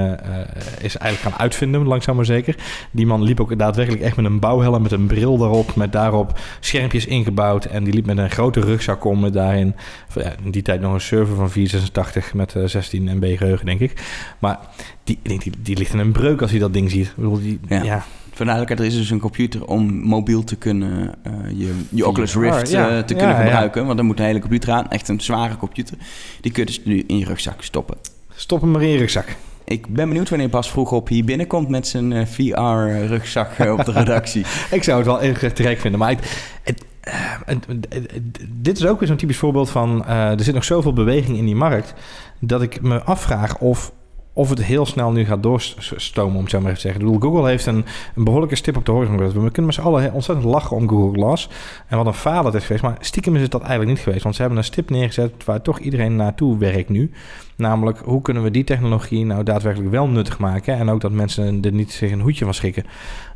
[0.81, 2.57] is eigenlijk gaan uitvinden, langzaam maar zeker.
[2.91, 6.39] Die man liep ook daadwerkelijk echt met een bouwhelm, met een bril daarop, met daarop
[6.61, 7.65] schermpjes ingebouwd.
[7.65, 9.75] En die liep met een grote rugzak om met daarin,
[10.15, 13.81] ja, in die tijd nog een server van 486 met eh, 16 MB geheugen, denk
[13.81, 14.03] ik.
[14.39, 14.59] Maar
[15.05, 17.07] die, die, die, die ligt in een breuk als hij dat ding ziet.
[17.07, 17.83] Ik bedoel, die, Ja.
[17.83, 18.05] ja.
[18.39, 22.89] Er is dus een computer om mobiel te kunnen, eh, je, je Oculus Rift ja.
[22.89, 23.85] eh, te Ja, kunnen gebruiken.
[23.85, 25.97] Want dan moet een hele computer aan, echt een zware computer.
[26.41, 27.97] Die kun je dus nu in je rugzak stoppen.
[28.35, 29.37] Stop hem maar in je rugzak.
[29.69, 33.85] Ik ben benieuwd wanneer Bas vroeg op hier binnenkomt met zijn eh, VR-rugzak eh, op
[33.85, 34.45] de redactie.
[34.71, 36.01] Ik zou het wel erg te gek vinden.
[36.01, 37.13] Maar ik- het, eh,
[37.47, 40.05] het- het- het- dit is ook weer zo'n typisch voorbeeld van...
[40.07, 41.95] eh, er zit nog zoveel beweging in die markt...
[42.41, 43.93] dat ik me afvraag of,
[44.39, 47.01] of het heel snel nu gaat doorstomen, om het zo maar even te zeggen.
[47.01, 49.33] Ik bedoel, Google heeft een, behoorlijke stip op de horizon gezet.
[49.33, 51.49] We kunnen met z'n allen ontzettend lachen om Google Glass.
[51.87, 52.83] En wat een faal dat is geweest.
[52.83, 54.23] Maar stiekem is het dat eigenlijk niet geweest.
[54.23, 57.11] Want ze hebben een stip neergezet waar toch iedereen naartoe werkt nu.
[57.57, 60.79] Namelijk, hoe kunnen we die technologie nou daadwerkelijk wel nuttig maken?
[60.79, 62.85] En ook dat mensen er niet zich een hoedje van schrikken.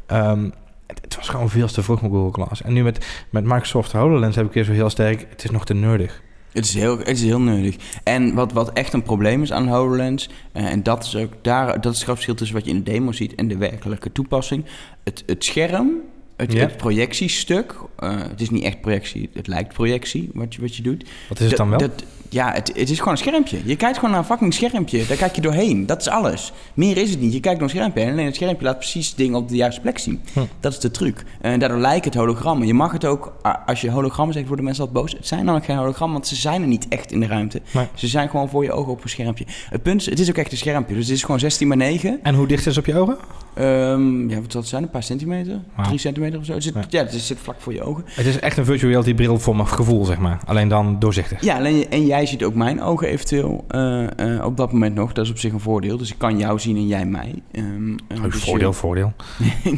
[0.06, 0.44] Ehm,
[0.86, 2.62] het, het was gewoon veel te vroeg met Google Glass.
[2.62, 5.26] En nu met, met Microsoft HoloLens heb ik weer zo heel sterk...
[5.30, 6.22] het is nog te nerdig.
[6.52, 7.76] Het is heel, het is heel nuttig.
[8.04, 11.80] En wat, wat echt een probleem is aan HoloLens, eh, en dat is ook daar,
[11.80, 14.64] dat is het verschil tussen wat je in de demo ziet en de werkelijke toepassing.
[15.04, 15.90] Het, het scherm,
[16.36, 16.58] het, Ja.
[16.60, 20.82] het projectiestuk, eh, het is niet echt projectie, het lijkt projectie wat je, wat je
[20.82, 21.04] doet.
[21.28, 21.78] Wat is het dan wel?
[21.78, 23.58] Dat, ja, het, het is gewoon een schermpje.
[23.64, 25.06] Je kijkt gewoon naar een fucking schermpje.
[25.06, 25.86] Daar kijk je doorheen.
[25.86, 26.52] Dat is alles.
[26.74, 27.32] Meer is het niet.
[27.32, 29.80] Je kijkt naar een schermpje en alleen het schermpje laat precies dingen op de juiste
[29.80, 30.20] plek zien.
[30.32, 30.40] Hm.
[30.60, 31.24] Dat is de truc.
[31.40, 32.66] En daardoor lijkt het hologrammen.
[32.66, 33.32] Je mag het ook,
[33.66, 35.12] als je hologrammen zegt, worden mensen altijd boos.
[35.12, 37.60] Het zijn namelijk geen hologrammen, want ze zijn er niet echt in de ruimte.
[37.70, 37.86] Nee.
[37.94, 39.44] Ze zijn gewoon voor je ogen op een schermpje.
[39.68, 40.94] Het punt is, het is ook echt een schermpje.
[40.94, 42.20] Dus het is gewoon 16 bij 9.
[42.22, 43.16] En hoe dicht is het op je ogen?
[43.54, 44.82] Ehm, ja, wat zal het zijn?
[44.82, 45.60] Een paar centimeter?
[45.74, 45.86] Wauw.
[45.86, 46.52] Drie centimeter of zo?
[46.52, 47.91] Het zit, ja, het zit vlak voor je ogen.
[48.04, 50.40] Het is echt een virtual reality bril voor mijn gevoel, zeg maar.
[50.46, 51.40] Alleen dan doorzichtig.
[51.44, 55.12] Ja, alleen, en jij ziet ook mijn ogen eventueel eh, eh, op dat moment nog.
[55.12, 55.96] Dat is op zich een voordeel.
[55.96, 57.34] Dus ik kan jou zien en jij mij.
[57.52, 59.12] Ehm, eh, Oh, dus voordeel, je- voordeel.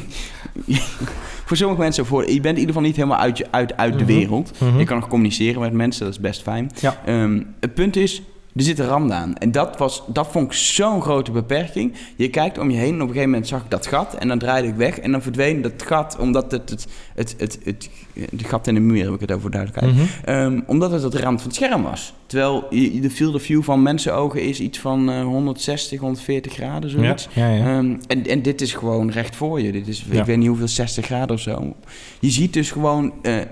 [1.46, 2.30] voor sommige mensen voor.
[2.30, 4.12] Je bent in ieder geval niet helemaal uit, uit, uit de Mhm.
[4.12, 4.52] wereld.
[4.60, 4.78] Mhm.
[4.78, 6.70] Je kan nog communiceren met mensen, dat is best fijn.
[6.80, 7.00] Ja.
[7.04, 8.22] Ehm, het punt is,
[8.56, 9.34] er zitten randen aan.
[9.36, 11.92] En dat, was, dat vond ik zo'n grote beperking.
[12.16, 14.14] Je kijkt om je heen en op een gegeven moment zag ik dat gat.
[14.14, 17.58] En dan draaide ik weg en dan verdween dat gat, omdat het het, het, het,
[17.64, 19.94] het, het gat in de muur, heb ik het over duidelijkheid.
[19.96, 20.04] Mhm.
[20.24, 22.14] Ehm, omdat het het rand van het scherm was.
[22.26, 26.90] Terwijl je- de field of view van mensenogen is iets van eh, 160, 140 graden,
[26.90, 27.28] zoiets.
[27.34, 27.64] ja, ja.
[27.78, 29.72] Ehm, en, en dit is gewoon recht voor je.
[29.72, 31.74] Dit is, ik weet niet hoeveel, 60 graden of zo.
[32.20, 33.46] Je ziet dus gewoon eh, eh,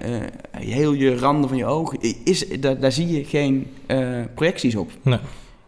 [0.50, 1.98] heel je randen van je ogen.
[2.24, 3.98] Is, daar, daar zie je geen eh,
[4.34, 4.90] projecties op.
[5.02, 5.18] Nee.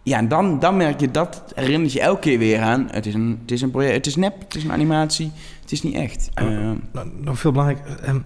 [0.02, 2.88] Ja, en dan, dan merk je dat, herinnert je elke keer weer aan.
[2.90, 5.30] Het is een, het is een project, het is nep, het is een animatie,
[5.60, 6.30] het is niet echt.
[6.34, 7.80] Ehm, Nou, nog veel belangrijk.
[8.02, 8.18] ehm,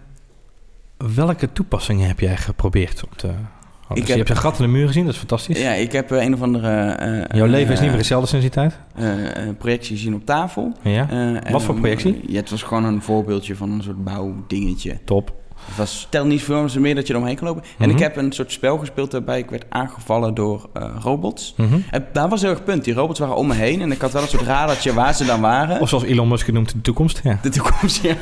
[1.15, 3.57] welke toepassingen heb jij geprobeerd op houden?
[3.89, 5.61] Ik Dus heb- Je hebt een gat in de muur gezien, dat is fantastisch.
[5.61, 6.91] ja, ik heb eh, een of andere...
[6.91, 8.79] eh, Jouw leven is eh, niet meer hetzelfde sinds die tijd.
[8.95, 10.73] eh, eh, projectie zien op tafel.
[10.83, 12.15] Ja, Eh, Wat voor projectie?
[12.15, 14.99] eh, ja, het was gewoon een voorbeeldje van een soort bouwdingetje.
[15.05, 15.33] top.
[15.69, 17.63] Het was, stel niet veel, meer dat je eromheen kan lopen.
[17.79, 17.97] En Mhm.
[17.97, 21.55] ik heb een soort spel gespeeld waarbij ik werd aangevallen door eh, robots.
[21.57, 21.79] Mhm.
[21.91, 22.85] En daar was heel erg punt.
[22.85, 25.25] Die robots waren om me heen en ik had wel een soort radartje waar ze
[25.25, 25.81] dan waren.
[25.81, 27.21] Of zoals Elon Musk het noemt, de toekomst.
[27.25, 27.39] Ja.
[27.43, 28.15] De toekomst, ja.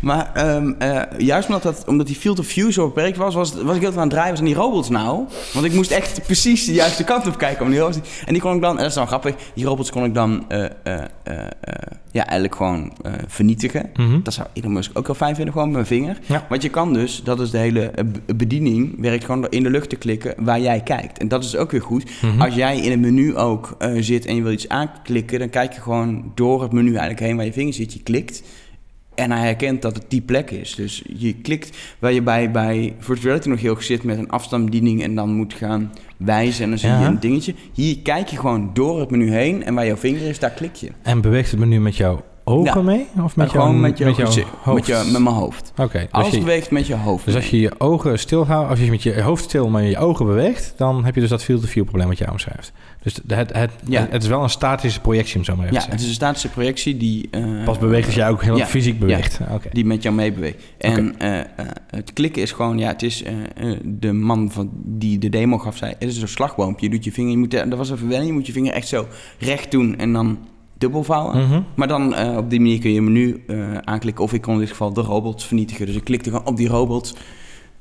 [0.00, 3.54] Maar ehm, eh, juist omdat, dat, omdat die field of view zo beperkt was, was,
[3.62, 4.30] was ik heel aan het draaien.
[4.30, 5.24] Was aan die robots nou?
[5.52, 7.64] Want ik moest echt precies de juiste kant op kijken.
[7.64, 9.90] Om die robots, en die kon ik dan, en dat is dan grappig, die robots
[9.90, 10.64] kon ik dan eh,
[12.10, 12.92] ja, eigenlijk gewoon
[13.26, 13.90] vernietigen.
[13.94, 14.20] Mhm.
[14.22, 16.16] Dat zou Elon Musk ook wel fijn vinden, gewoon met mijn vinger.
[16.26, 16.46] Ja.
[16.48, 19.62] Want je kan dus, dat is de hele eh, be- bediening, werkt gewoon door in
[19.62, 21.18] de lucht te klikken waar jij kijkt.
[21.18, 22.04] En dat is ook weer goed.
[22.22, 22.40] Mhm.
[22.40, 25.72] Als jij in een menu ook eh, zit en je wil iets aanklikken, dan kijk
[25.72, 27.92] je gewoon door het menu eigenlijk heen waar je vinger zit.
[27.92, 28.42] Je klikt
[29.14, 30.74] en hij herkent dat het die plek is.
[30.74, 34.30] Dus je klikt waar je bij, bij virtual reality nog heel erg zit met een
[34.30, 37.06] afstandsbediening en dan moet gaan wijzen en dan zie je Ja.
[37.06, 37.54] een dingetje.
[37.72, 40.74] Hier kijk je gewoon door het menu heen en waar jouw vinger is, daar klik
[40.74, 40.90] je.
[41.02, 42.82] En beweegt het menu met jouw ogen Ja.
[42.82, 43.06] mee?
[43.22, 44.88] Of met, gewoon jouw, met, jouw jouw gezicht, hoofd?
[44.88, 45.72] Met, je, met mijn hoofd.
[45.76, 47.24] Oké, dus, Alles je, beweegt met je hoofd.
[47.24, 50.26] dus als je je ogen stilhoudt, als je met je hoofd stil, maar je ogen
[50.26, 52.72] beweegt, dan heb je dus dat field of view probleem wat jij omschrijft.
[53.02, 54.06] Dus het, het, Ja.
[54.10, 56.08] het is wel een statische projectie, om zo maar even Ja, te het zeggen.
[56.12, 57.28] is een statische projectie die...
[57.30, 58.66] eh, Pas beweegt als jij ook heel ja.
[58.66, 59.38] fysiek beweegt.
[59.52, 59.68] Oké.
[59.72, 60.62] die met jou meebeweegt.
[60.78, 61.46] En eh, eh,
[61.90, 63.22] het klikken is gewoon, ja, het is
[63.84, 66.86] de man van, die de demo gaf, zei: Het is een slagboompje.
[66.86, 68.88] Je doet je vinger, je moet, dat was even wennen, je moet je vinger echt
[68.88, 69.06] zo
[69.38, 70.38] recht doen en dan
[70.78, 71.46] dubbel vouwen.
[71.46, 71.60] Mhm.
[71.74, 74.24] Maar dan eh, op die manier kun je menu eh, aanklikken.
[74.24, 75.86] Of ik kon in dit geval de robots vernietigen.
[75.86, 77.14] Dus ik klikte gewoon op die robots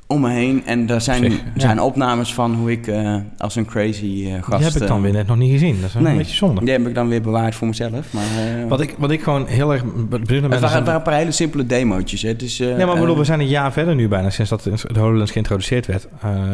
[0.07, 0.65] om me heen.
[0.65, 1.51] En daar zijn, Zeg, ja.
[1.55, 4.57] zijn opnames van hoe ik eh, als een crazy gast...
[4.57, 5.81] Die heb ik dan weer net nog niet gezien.
[5.81, 6.61] Dat is een beetje zonde.
[6.61, 8.13] Die heb ik dan weer bewaard voor mezelf.
[8.13, 11.65] Maar, Wat, ik, wat ik gewoon heel erg het waren, waren een paar hele simpele
[11.65, 12.21] demootjes.
[12.21, 12.35] Hè.
[12.35, 15.31] Dus, Nee, maar bedoel, we zijn een jaar verder nu bijna sinds dat de HoloLens
[15.31, 16.07] geïntroduceerd werd.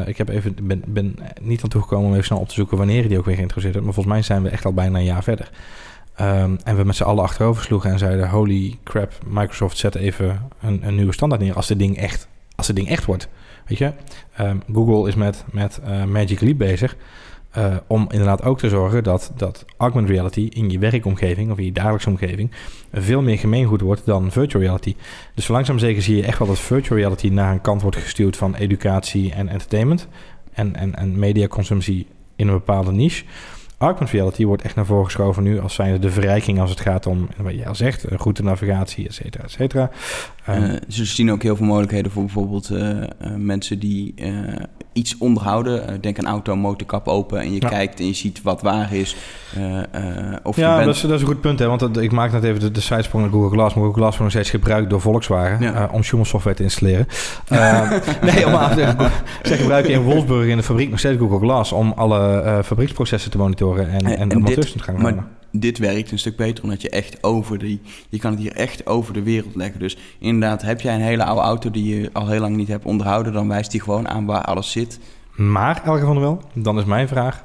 [0.06, 3.08] Ik heb even, ben, ben niet aan toegekomen om even snel op te zoeken wanneer
[3.08, 3.86] die ook weer geïntroduceerd werd.
[3.86, 5.50] Maar volgens mij zijn we echt al bijna een jaar verder.
[6.16, 10.48] Ehm, en we met z'n allen achterover sloegen en zeiden: Holy crap, Microsoft zet even
[10.62, 13.28] een, een nieuwe standaard neer als dit ding echt, als dit ding echt wordt.
[13.68, 13.94] Weet je,
[14.36, 16.96] Ehm, Google is met, met eh, Magic Leap bezig.
[17.52, 21.66] eh, om inderdaad ook te zorgen dat, dat augmented reality in je werkomgeving of in
[21.66, 22.52] je dagelijkse omgeving
[22.94, 24.96] veel meer gemeengoed wordt dan virtual reality.
[25.36, 28.38] Dus langzaam zeker zie je echt wel dat virtual reality naar een kant wordt gestuurd
[28.38, 30.08] van educatie en entertainment
[30.54, 33.26] en, en, en mediaconsumptie in een bepaalde niche.
[33.82, 37.06] Augmented reality wordt echt naar voren geschoven nu als zijnde de verrijking als het gaat
[37.06, 39.90] om, wat jij al zegt, eh, goede navigatie, et cetera, et cetera.
[40.46, 44.14] Eh, ze zien ook heel veel mogelijkheden voor bijvoorbeeld eh, eh, mensen die
[44.94, 46.02] iets onderhouden.
[46.02, 47.70] Denk aan auto, motorkap open en je Ja.
[47.70, 49.16] kijkt en je ziet wat waar is.
[50.44, 50.86] Of je ja, bent...
[50.86, 51.68] dat, is, dat is een goed punt, hè?
[51.68, 53.76] want dat- ik maak net even de, de sidesprong naar Google Glass.
[53.76, 55.90] Maar Google Glass wordt nog steeds gebruikt door Volkswagen Ja.
[55.92, 57.08] om Schumann software te installeren.
[58.22, 59.12] Nee, om aan te zeggen,
[59.44, 63.38] zij gebruiken in Wolfsburg in de fabriek nog steeds Google Glass om alle fabrieksprocessen te
[63.38, 65.28] monitoren en, en, En- en te gaan maar nemen.
[65.52, 67.82] dit werkt een stuk beter omdat je echt over die...
[68.10, 69.80] Je kan het hier echt over de wereld leggen.
[69.80, 69.98] Dus
[70.34, 73.34] inderdaad, heb jij een hele oude auto die je al heel lang niet hebt onderhouden...
[73.34, 75.00] dan wijst die gewoon aan waar alles zit.
[75.36, 77.44] Maar, Elke van der Wel, dan is mijn vraag...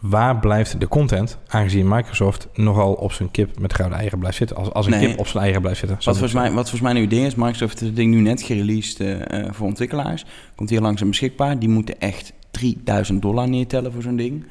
[0.00, 4.56] Waar blijft de content, aangezien Microsoft nogal op zijn kip met gouden eieren blijft zitten?
[4.56, 5.06] Als, als een Nee.
[5.08, 5.96] kip op zijn eieren blijft zitten.
[5.96, 8.20] Wat volgens, mij, wat volgens mij nu het ding is, Microsoft heeft het ding nu
[8.20, 10.24] net gereleased eh, eh, voor ontwikkelaars.
[10.54, 11.58] Komt hier langzaam beschikbaar.
[11.58, 14.46] Die moeten echt 3000 dollar neertellen voor zo'n ding.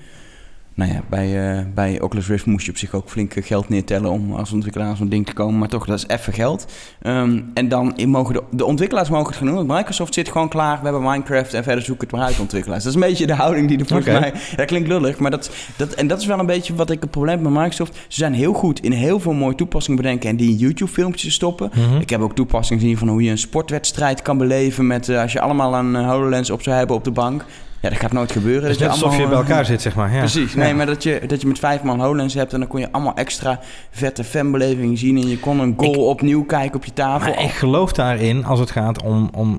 [0.74, 4.10] Nou ja, bij, eh, bij Oculus Rift moest je op zich ook flink geld neertellen
[4.12, 5.60] om als ontwikkelaar aan zo'n ding te komen.
[5.60, 6.66] Maar toch, dat is even geld.
[7.02, 9.56] Ehm, en dan mogen de, de ontwikkelaars mogen het gaan doen.
[9.56, 10.78] Want Microsoft zit gewoon klaar.
[10.78, 12.84] We hebben Minecraft en verder zoek het maar uit ontwikkelaars.
[12.84, 14.34] Dat is een beetje de houding die er volgens mij...
[14.56, 17.12] Dat klinkt lullig, maar dat, dat, en dat is wel een beetje wat ik het
[17.12, 17.96] probleem heb met Microsoft.
[17.96, 21.72] Ze zijn heel goed in heel veel mooie toepassingen bedenken en die in YouTube-filmpjes stoppen.
[21.74, 22.00] Mhm.
[22.00, 25.32] Ik heb ook toepassingen gezien van hoe je een sportwedstrijd kan beleven met eh, als
[25.32, 27.46] je allemaal een eh, HoloLens op zou hebben op de bank.
[27.82, 28.70] Ja, dat gaat nooit gebeuren.
[28.70, 30.12] Dat net alsof je bij elkaar eh, zit, zeg maar.
[30.13, 30.17] Ja.
[30.20, 30.54] Precies.
[30.54, 30.60] Ja.
[30.60, 32.91] Nee, maar dat je, dat je met vijf man HoloLens hebt en dan kon je
[32.91, 33.60] allemaal extra
[33.91, 35.17] vette fanbeleving zien.
[35.17, 37.34] En je kon een goal opnieuw kijken op je tafel.
[37.34, 39.30] Maar ik geloof daarin als het gaat om...
[39.36, 39.58] om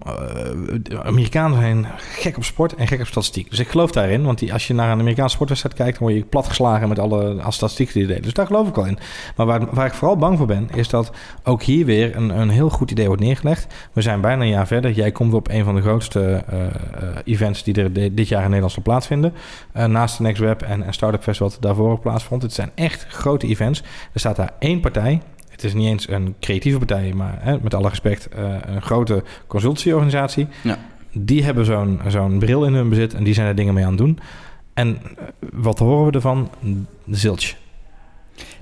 [0.82, 3.50] de Amerikanen zijn gek op sport en gek op statistiek.
[3.50, 4.22] Dus ik geloof daarin.
[4.24, 5.98] Want die, als je naar een Amerikaanse sportwedstrijd kijkt...
[5.98, 8.22] dan word je platgeslagen met alle, statistieken die je deed.
[8.22, 8.98] Dus daar geloof ik wel in.
[9.37, 10.68] Maar waar, waar ik vooral bang voor ben...
[10.74, 11.11] is dat
[11.44, 13.66] ook hier weer een, een heel goed idee wordt neergelegd.
[13.92, 14.90] We zijn bijna een jaar verder.
[14.90, 16.58] Jij komt op een van de grootste eh,
[17.24, 17.62] events...
[17.62, 19.33] die er de- dit jaar in Nederland zal plaatsvinden.
[19.72, 22.42] Eh, naast de Next Web en, en Startup Fest wat daarvoor ook plaatsvond.
[22.42, 23.83] Het zijn echt grote events.
[24.12, 25.20] Er staat daar één partij...
[25.48, 29.22] Het is niet eens een creatieve partij, maar hè, met alle respect uh, een grote
[29.46, 30.46] consultieorganisatie.
[30.62, 30.79] Ja.
[31.12, 33.90] Die hebben zo'n zo'n bril in hun bezit en die zijn er dingen mee aan
[33.90, 34.18] het doen.
[34.75, 36.51] En uh, wat horen we ervan?
[37.11, 37.55] Zilch.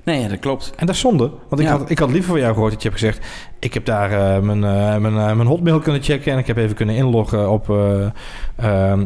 [0.03, 0.73] Nee, ja, dat klopt.
[0.75, 1.31] En dat is zonde.
[1.49, 1.77] Want ik, Ja.
[1.77, 3.25] had, ik had liever van jou gehoord dat je hebt gezegd...
[3.59, 6.31] ik heb daar uh, mijn, uh, mijn, uh, mijn hotmail kunnen checken...
[6.31, 7.69] en ik heb even kunnen inloggen op,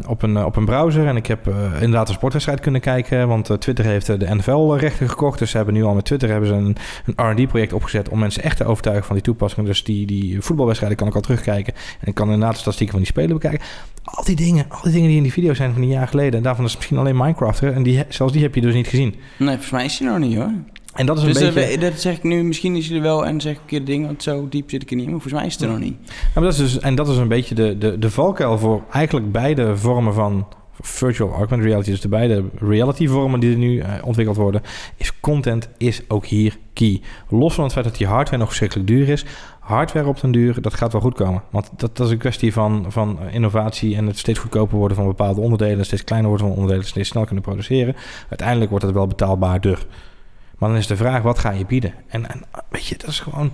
[0.06, 1.06] op, een, op een browser...
[1.06, 3.28] en ik heb inderdaad een sportwedstrijd kunnen kijken...
[3.28, 5.38] want Twitter heeft de NFL-rechten gekocht...
[5.38, 8.08] dus ze hebben nu al met Twitter hebben ze een, een R&D-project opgezet...
[8.08, 9.66] om mensen echt te overtuigen van die toepassingen.
[9.68, 11.74] Dus die, die voetbalwedstrijden kan ik al terugkijken...
[12.00, 13.66] en ik kan inderdaad de statistieken van die spelen bekijken.
[14.04, 16.34] Al die dingen, al die dingen die in die video zijn van een jaar geleden...
[16.34, 17.62] en daarvan is misschien alleen Minecraft...
[17.62, 19.14] en die, zelfs die heb je dus niet gezien.
[19.36, 20.50] Nee, volgens mij is hij nog niet hoor.
[20.96, 21.78] En dat is een dus beetje...
[21.78, 24.06] dat, dat zeg ik nu, misschien is er wel en zeg ik een keer dingen,
[24.06, 25.78] want zo diep zit ik er niet in, maar volgens mij is het er nog
[25.78, 25.96] niet.
[26.06, 28.82] Ja, maar dat is dus, en dat is een beetje de, de, de valkuil voor
[28.90, 30.46] eigenlijk beide vormen van
[30.80, 34.62] virtual augmented reality, dus de beide reality vormen die er nu uh, ontwikkeld worden,
[34.96, 37.00] is content is ook hier key.
[37.28, 39.24] Los van het feit dat die hardware nog verschrikkelijk duur is,
[39.60, 41.42] hardware op den duur, dat gaat wel goed komen.
[41.50, 45.06] Want dat, dat is een kwestie van, van innovatie en het steeds goedkoper worden van
[45.06, 47.96] bepaalde onderdelen, steeds kleiner worden van onderdelen, steeds snel kunnen produceren.
[48.28, 49.86] Uiteindelijk wordt het wel betaalbaarder.
[50.58, 51.94] Maar dan is de vraag, wat ga je bieden?
[52.08, 53.52] En, en weet je, dat is gewoon...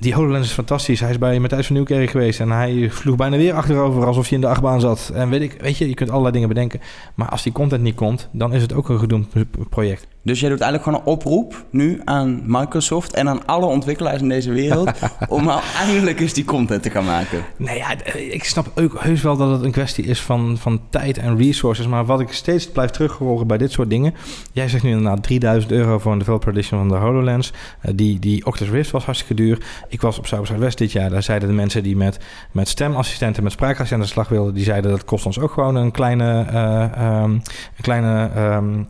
[0.00, 1.00] Die HoloLens is fantastisch.
[1.00, 2.40] Hij is bij Matthijs van Nieuwkerk geweest...
[2.40, 5.10] en hij vloog bijna weer achterover alsof je in de achtbaan zat.
[5.14, 6.80] En weet ik, weet je, je kunt allerlei dingen bedenken.
[7.14, 9.28] Maar als die content niet komt, dan is het ook een gedoemd
[9.68, 10.06] project.
[10.28, 13.14] Dus jij doet eigenlijk gewoon een oproep nu aan Microsoft...
[13.14, 14.90] en aan alle ontwikkelaars in deze wereld...
[15.28, 17.44] om nou eindelijk eens die content te gaan maken.
[17.56, 21.18] Nee, ja, ik snap ook heus wel dat het een kwestie is van, van tijd
[21.18, 21.86] en resources.
[21.86, 24.14] Maar wat ik steeds blijf terughoren bij dit soort dingen...
[24.52, 27.52] Jij zegt nu inderdaad 3000 euro voor een developer edition van de HoloLens.
[27.84, 29.66] Uh, die, die Oculus Rift was hartstikke duur.
[29.88, 31.10] Ik was op Zuid West dit jaar.
[31.10, 32.18] Daar zeiden de mensen die met,
[32.52, 34.54] met stemassistenten, met spraakassistenten aan de slag wilden...
[34.54, 36.46] die zeiden dat kost ons ook gewoon een kleine...
[36.52, 38.86] Uh, um, een kleine um,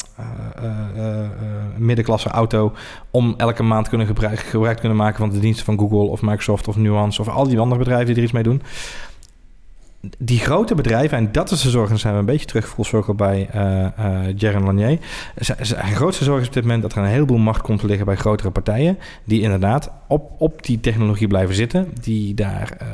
[0.96, 1.27] uh,
[1.76, 2.72] middenklasse auto...
[3.10, 6.68] om elke maand kunnen gebruik, gebruik kunnen maken van de diensten van Google of Microsoft
[6.68, 7.20] of Nuance...
[7.20, 8.62] of al die andere bedrijven die er iets mee doen
[10.18, 13.02] die grote bedrijven, en dat is de zorg, dan zijn we een beetje terug full
[13.16, 14.98] bij uh, uh, Lanier.
[15.60, 18.06] Zijn grootste zorg is op dit moment dat er een heleboel macht komt te liggen
[18.06, 22.88] bij grotere partijen, die inderdaad op, op die technologie blijven zitten, die daar uh,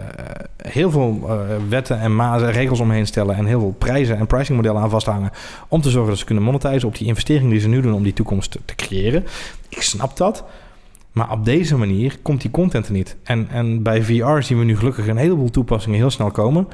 [0.71, 1.29] heel veel
[1.69, 5.31] wetten en mazen, regels omheen stellen en heel veel prijzen en pricingmodellen aan vasthangen
[5.69, 8.03] om te zorgen dat ze kunnen monetizen op die investering die ze nu doen om
[8.03, 9.25] die toekomst te creëren.
[9.69, 10.45] Ik snap dat.
[11.15, 13.17] Maar op deze manier komt die content er niet.
[13.23, 16.69] En, en bij VR zien we nu gelukkig een heleboel toepassingen heel snel komen.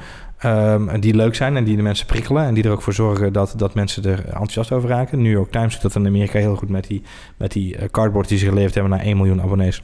[0.45, 2.45] Um, die leuk zijn en die de mensen prikkelen.
[2.45, 5.21] En die er ook voor zorgen dat, dat mensen er enthousiast over raken.
[5.21, 7.01] New York Times doet dat in Amerika heel goed met die,
[7.37, 9.83] met die uh, cardboard die ze geleverd hebben naar 1 miljoen abonnees.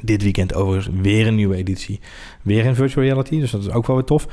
[0.00, 2.00] Dit weekend overigens weer een nieuwe editie.
[2.42, 4.26] Weer in virtual reality, dus dat is ook wel weer tof.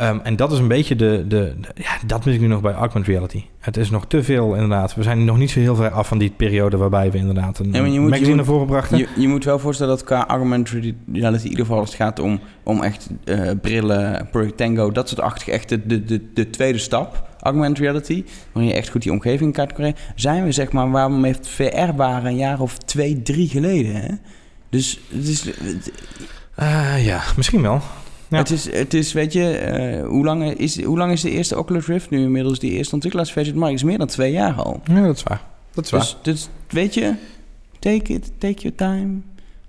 [0.00, 2.60] Um, en dat is een beetje de, de, de, Ja, dat mis ik nu nog
[2.60, 3.42] bij augmented reality.
[3.58, 4.94] Het is nog te veel, inderdaad.
[4.94, 7.72] We zijn nog niet zo heel ver af van die periode waarbij we inderdaad een
[7.72, 8.98] Ja, je moet- magazine naar voren brachten.
[8.98, 11.44] Je, je moet wel voorstellen dat qua augmented reality...
[11.44, 14.92] in ieder geval als het gaat om, om echt eh, brillen, Project Tango...
[14.92, 18.24] dat soort achtige, echt de, de, de, de tweede stap, augmented reality...
[18.52, 19.96] waarin je echt goed die omgeving in kaart kan brengen...
[20.14, 23.94] zijn we zeg maar waar we met VR waren een jaar of twee, drie geleden.
[23.94, 24.08] Hè?
[24.70, 25.50] Dus het is,
[26.60, 27.80] Uh, ja, misschien wel.
[28.28, 28.38] Ja.
[28.38, 31.58] het is, het is weet je, eh, hoe, lang is, hoe lang is de eerste
[31.58, 32.58] Oculus Rift nu inmiddels?
[32.58, 34.80] Die eerste ontwikkelaarsversie, maar is meer dan twee jaar al.
[34.84, 35.42] Ja, dat is waar.
[35.74, 36.00] Dat is waar.
[36.00, 37.14] Dus, dus weet je,
[37.78, 39.20] take it, take your time.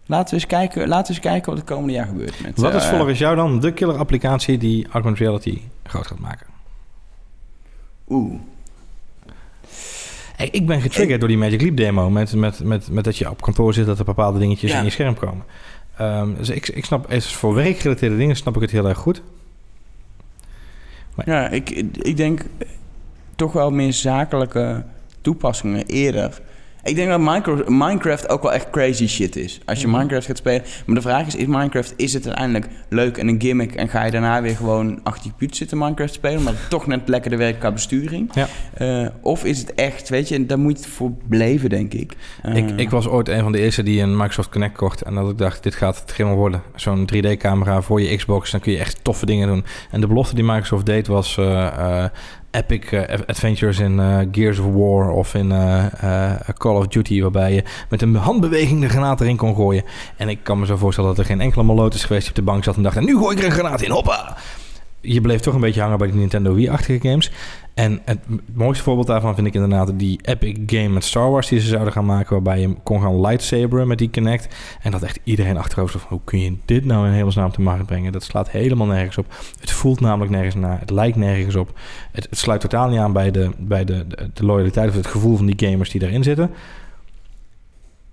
[0.05, 2.41] Laten we eens kijken, laten we eens kijken wat het komende jaar gebeurt.
[2.41, 6.19] Met, Wat is eh, volgens jou dan de killer applicatie die augmented reality groot gaat
[6.19, 6.47] maken?
[8.07, 8.33] Oeh.
[10.35, 12.09] Hey, ik ben getriggerd door die Magic Leap demo.
[12.09, 14.77] Met, met, met, met dat je op kantoor zit, dat er bepaalde dingetjes Ja.
[14.77, 15.43] in je scherm komen.
[15.99, 19.21] Ehm, dus ik, ik snap, is voor werkgerelateerde dingen snap ik het heel erg goed.
[21.25, 22.41] Ja, ik, ik denk
[23.35, 24.83] toch wel meer zakelijke
[25.21, 26.41] toepassingen eerder.
[26.83, 27.19] Ik denk dat
[27.69, 29.59] Minecraft ook wel echt crazy shit is.
[29.65, 29.95] Als je Mhm.
[29.97, 30.61] Minecraft gaat spelen.
[30.85, 33.75] Maar de vraag is, is Minecraft, is het uiteindelijk leuk en een gimmick...
[33.75, 36.43] en ga je daarna weer gewoon achter je put zitten Minecraft spelen...
[36.43, 38.31] maar toch net lekker de werk qua besturing?
[38.33, 38.47] Ja.
[38.73, 42.13] Eh, of is het echt, weet je, en daar moet je voor blijven, denk ik.
[42.43, 45.01] Eh, Ik, ik was ooit een van de eerste die een Microsoft Connect kocht.
[45.01, 46.61] En dat ik dacht, dit gaat het helemaal worden.
[46.75, 48.51] Zo'n 3D-camera voor je Xbox.
[48.51, 49.65] Dan kun je echt toffe dingen doen.
[49.91, 51.37] En de belofte die Microsoft deed was...
[51.37, 52.05] eh,
[52.51, 57.21] epic eh, adventures in eh, Gears of War of in eh, Call of Duty...
[57.21, 59.83] waarbij je met een handbeweging de granaat erin kon gooien.
[60.17, 62.21] En ik kan me zo voorstellen dat er geen enkele maloot is geweest...
[62.21, 62.97] die op de bank zat en dacht...
[62.97, 64.37] en nu gooi ik er een granaat in, hoppa!
[65.01, 67.31] Je bleef toch een beetje hangen bij die Nintendo Wii-achtige games.
[67.79, 68.19] En het
[68.53, 71.93] mooiste voorbeeld daarvan vind ik inderdaad die epic game met Star Wars die ze zouden
[71.93, 74.55] gaan maken, waarbij je kon gaan lightsaberen met die Kinect.
[74.81, 77.85] En dat echt iedereen achterover van, hoe kun je dit nou in hemelsnaam te markt
[77.85, 78.11] brengen?
[78.11, 79.25] Dat slaat helemaal nergens op.
[79.59, 81.79] Het voelt namelijk nergens naar, het lijkt nergens op.
[82.11, 85.45] Het, sluit totaal niet aan bij, de, bij de, de, loyaliteit of het gevoel van
[85.45, 86.51] die gamers die erin zitten.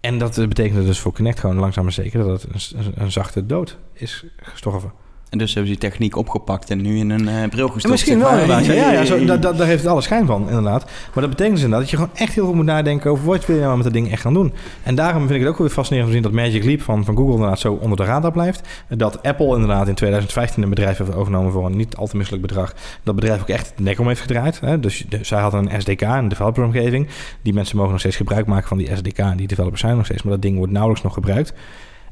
[0.01, 3.47] En dat betekende dus voor Kinect gewoon langzaam maar zeker dat het een, een zachte
[3.47, 5.06] dood is gestorven.
[5.37, 7.89] En dus hebben ze die techniek opgepakt en nu in een eh, bril gestopt.
[7.95, 8.39] Misschien wel.
[8.39, 10.85] Ja, ja, ja zo, dat, dat, daar heeft het alle schijn van, inderdaad.
[10.85, 13.47] Maar dat betekent dus inderdaad dat je gewoon echt heel goed moet nadenken over wat
[13.47, 14.53] wil je nou met dat ding echt gaan doen.
[14.83, 17.05] En daarom vind ik het ook weer fascinerend om te zien dat Magic Leap van,
[17.05, 18.69] van Google inderdaad zo onder de radar blijft.
[18.89, 22.47] Dat Apple inderdaad in 2015 een bedrijf heeft overgenomen voor een niet al te misselijk
[22.47, 22.75] bedrag.
[23.03, 24.61] Dat bedrijf ook echt de nek om heeft gedraaid.
[24.61, 24.81] Hè.
[24.81, 27.09] Dus de- zij hadden een SDK, een developeromgeving.
[27.43, 29.19] Die mensen mogen nog steeds gebruik maken van die SDK.
[29.19, 31.53] En die developers zijn nog steeds, maar dat ding wordt nauwelijks nog gebruikt.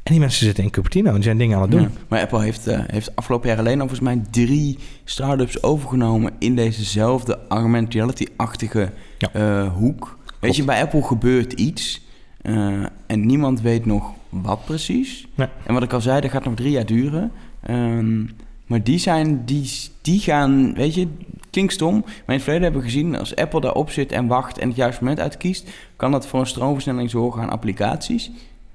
[0.05, 1.81] En die mensen zitten in Cupertino en die zijn dingen aan het doen.
[1.81, 6.33] Ja, maar Apple heeft, eh, heeft afgelopen jaar alleen al volgens mij drie start-ups overgenomen
[6.39, 9.29] in dezezelfde augmented reality-achtige Ja.
[9.33, 10.19] eh, hoek.
[10.41, 12.03] Weet je, bij Apple gebeurt iets
[12.43, 15.27] eh, en niemand weet nog wat precies.
[15.35, 15.49] Nee.
[15.67, 17.31] En wat ik al zei, dat gaat nog drie jaar duren.
[17.63, 18.23] Ehm,
[18.67, 19.71] maar die zijn, die,
[20.03, 21.09] die gaan, weet je,
[21.51, 21.95] klinkt stom.
[22.01, 24.77] Maar in het verleden hebben we gezien, als Apple daarop zit en wacht en het
[24.77, 28.31] juiste moment uitkiest, kan dat voor een stroomversnelling zorgen aan applicaties.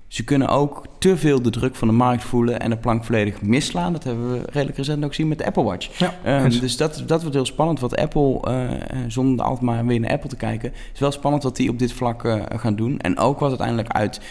[0.10, 3.42] Ze kunnen ook te veel de druk van de markt voelen en de plank volledig
[3.42, 3.94] misslaan.
[3.94, 5.98] Dat hebben we redelijk recent ook gezien met de Apple Watch.
[6.00, 9.86] Ja, Ehm, dus dat, dat wordt heel spannend wat Apple, eh, eh, zonder altijd maar
[9.86, 12.76] weer naar Apple te kijken, is wel spannend wat die op dit vlak eh, gaan
[12.76, 13.00] doen.
[13.00, 14.22] En ook wat uiteindelijk uit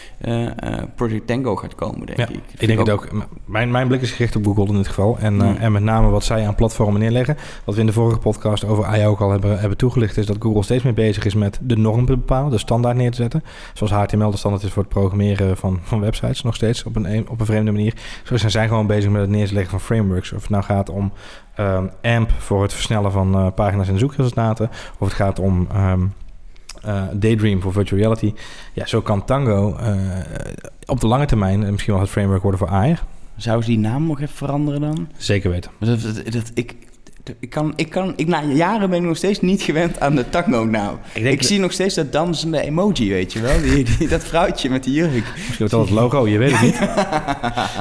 [0.95, 2.41] Project Tango gaat komen, denk Ja, ik.
[2.57, 3.07] Ik denk het ook.
[3.45, 5.17] Mijn, mijn blik is gericht op Google in dit geval.
[5.19, 5.55] En, eh, Mm.
[5.55, 7.37] en met name wat zij aan platformen neerleggen.
[7.65, 10.17] Wat we in de vorige podcast over AI ook al hebben, hebben toegelicht...
[10.17, 12.51] is dat Google steeds meer bezig is met de norm te bepalen.
[12.51, 13.43] De standaard neer te zetten.
[13.73, 16.83] Zoals HTML de standaard is voor het programmeren van, van websites nog steeds.
[16.83, 17.93] Op een, op een vreemde manier.
[18.23, 20.31] Zo zijn zij gewoon bezig met het neerleggen van frameworks.
[20.33, 21.11] Of het nou gaat om
[21.55, 24.69] ehm, AMP voor het versnellen van eh, pagina's en zoekresultaten.
[24.99, 25.67] Of het gaat om...
[25.73, 26.01] ehm,
[26.81, 28.33] eh, Daydream voor virtual reality.
[28.73, 29.95] Ja, zo kan Tango eh,
[30.85, 33.03] op de lange termijn misschien wel het framework worden voor AR.
[33.35, 35.07] Zou ze die naam nog even veranderen dan?
[35.17, 35.71] Zeker weten.
[35.79, 36.01] Dat,
[36.31, 36.75] dat- ik,
[37.39, 40.29] ik kan, ik kan, ik, na jaren ben ik nog steeds niet gewend aan de
[40.29, 40.99] Tango-naam.
[41.13, 43.61] Ik zie nog steeds dat dansende emoji, weet je wel?
[43.61, 45.11] Die, die, dat vrouwtje met die jurk.
[45.11, 46.79] Misschien wordt dat het logo, je weet het niet.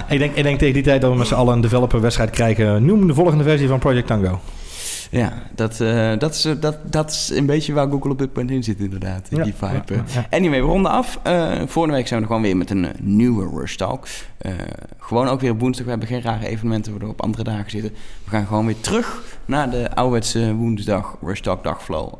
[0.08, 2.84] ik, denk, ik denk tegen die tijd dat we met z'n allen een developer-wedstrijd krijgen.
[2.84, 4.40] Noem de volgende versie van Project Tango.
[5.10, 8.50] Ja, dat, eh, dat, is, dat, dat is een beetje waar Google op dit punt
[8.50, 9.26] in zit, inderdaad.
[9.30, 9.94] Ja, die vibe.
[9.94, 10.26] ja, ja.
[10.30, 11.20] Anyway, we ronden af.
[11.22, 14.06] Eh volgende week zijn we er gewoon weer met een eh, nieuwe Rush Talk.
[14.98, 15.84] Gewoon ook weer op woensdag.
[15.84, 17.90] We hebben geen rare evenementen waardoor we op andere dagen zitten.
[18.24, 22.12] We gaan gewoon weer terug naar de ouderwetse woensdag Rush Talk dagflow.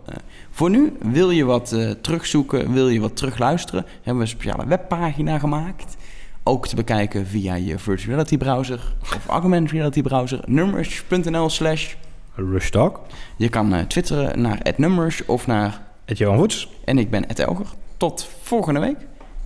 [0.51, 5.39] Voor nu, wil je wat terugzoeken, wil je wat terugluisteren, hebben we een speciale webpagina
[5.39, 5.97] gemaakt.
[6.43, 10.41] Ook te bekijken via je virtual reality browser of augmented reality browser.
[10.47, 11.95] numbers.nl slash
[12.39, 13.01] Rush Talk.
[13.37, 16.69] je kan eh, twitteren naar @numbers of naar Het Johan Voets.
[16.85, 17.67] en ik ben Elger.
[17.97, 18.97] Tot volgende week.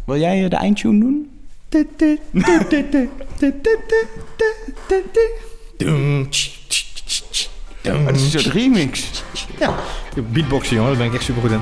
[0.04, 1.30] Wil jij eh, de eindtune doen?
[7.82, 9.22] Het is een remix.
[9.58, 9.74] Ja,
[10.32, 11.60] beatboxen jongen, daar ben ik echt super goed in.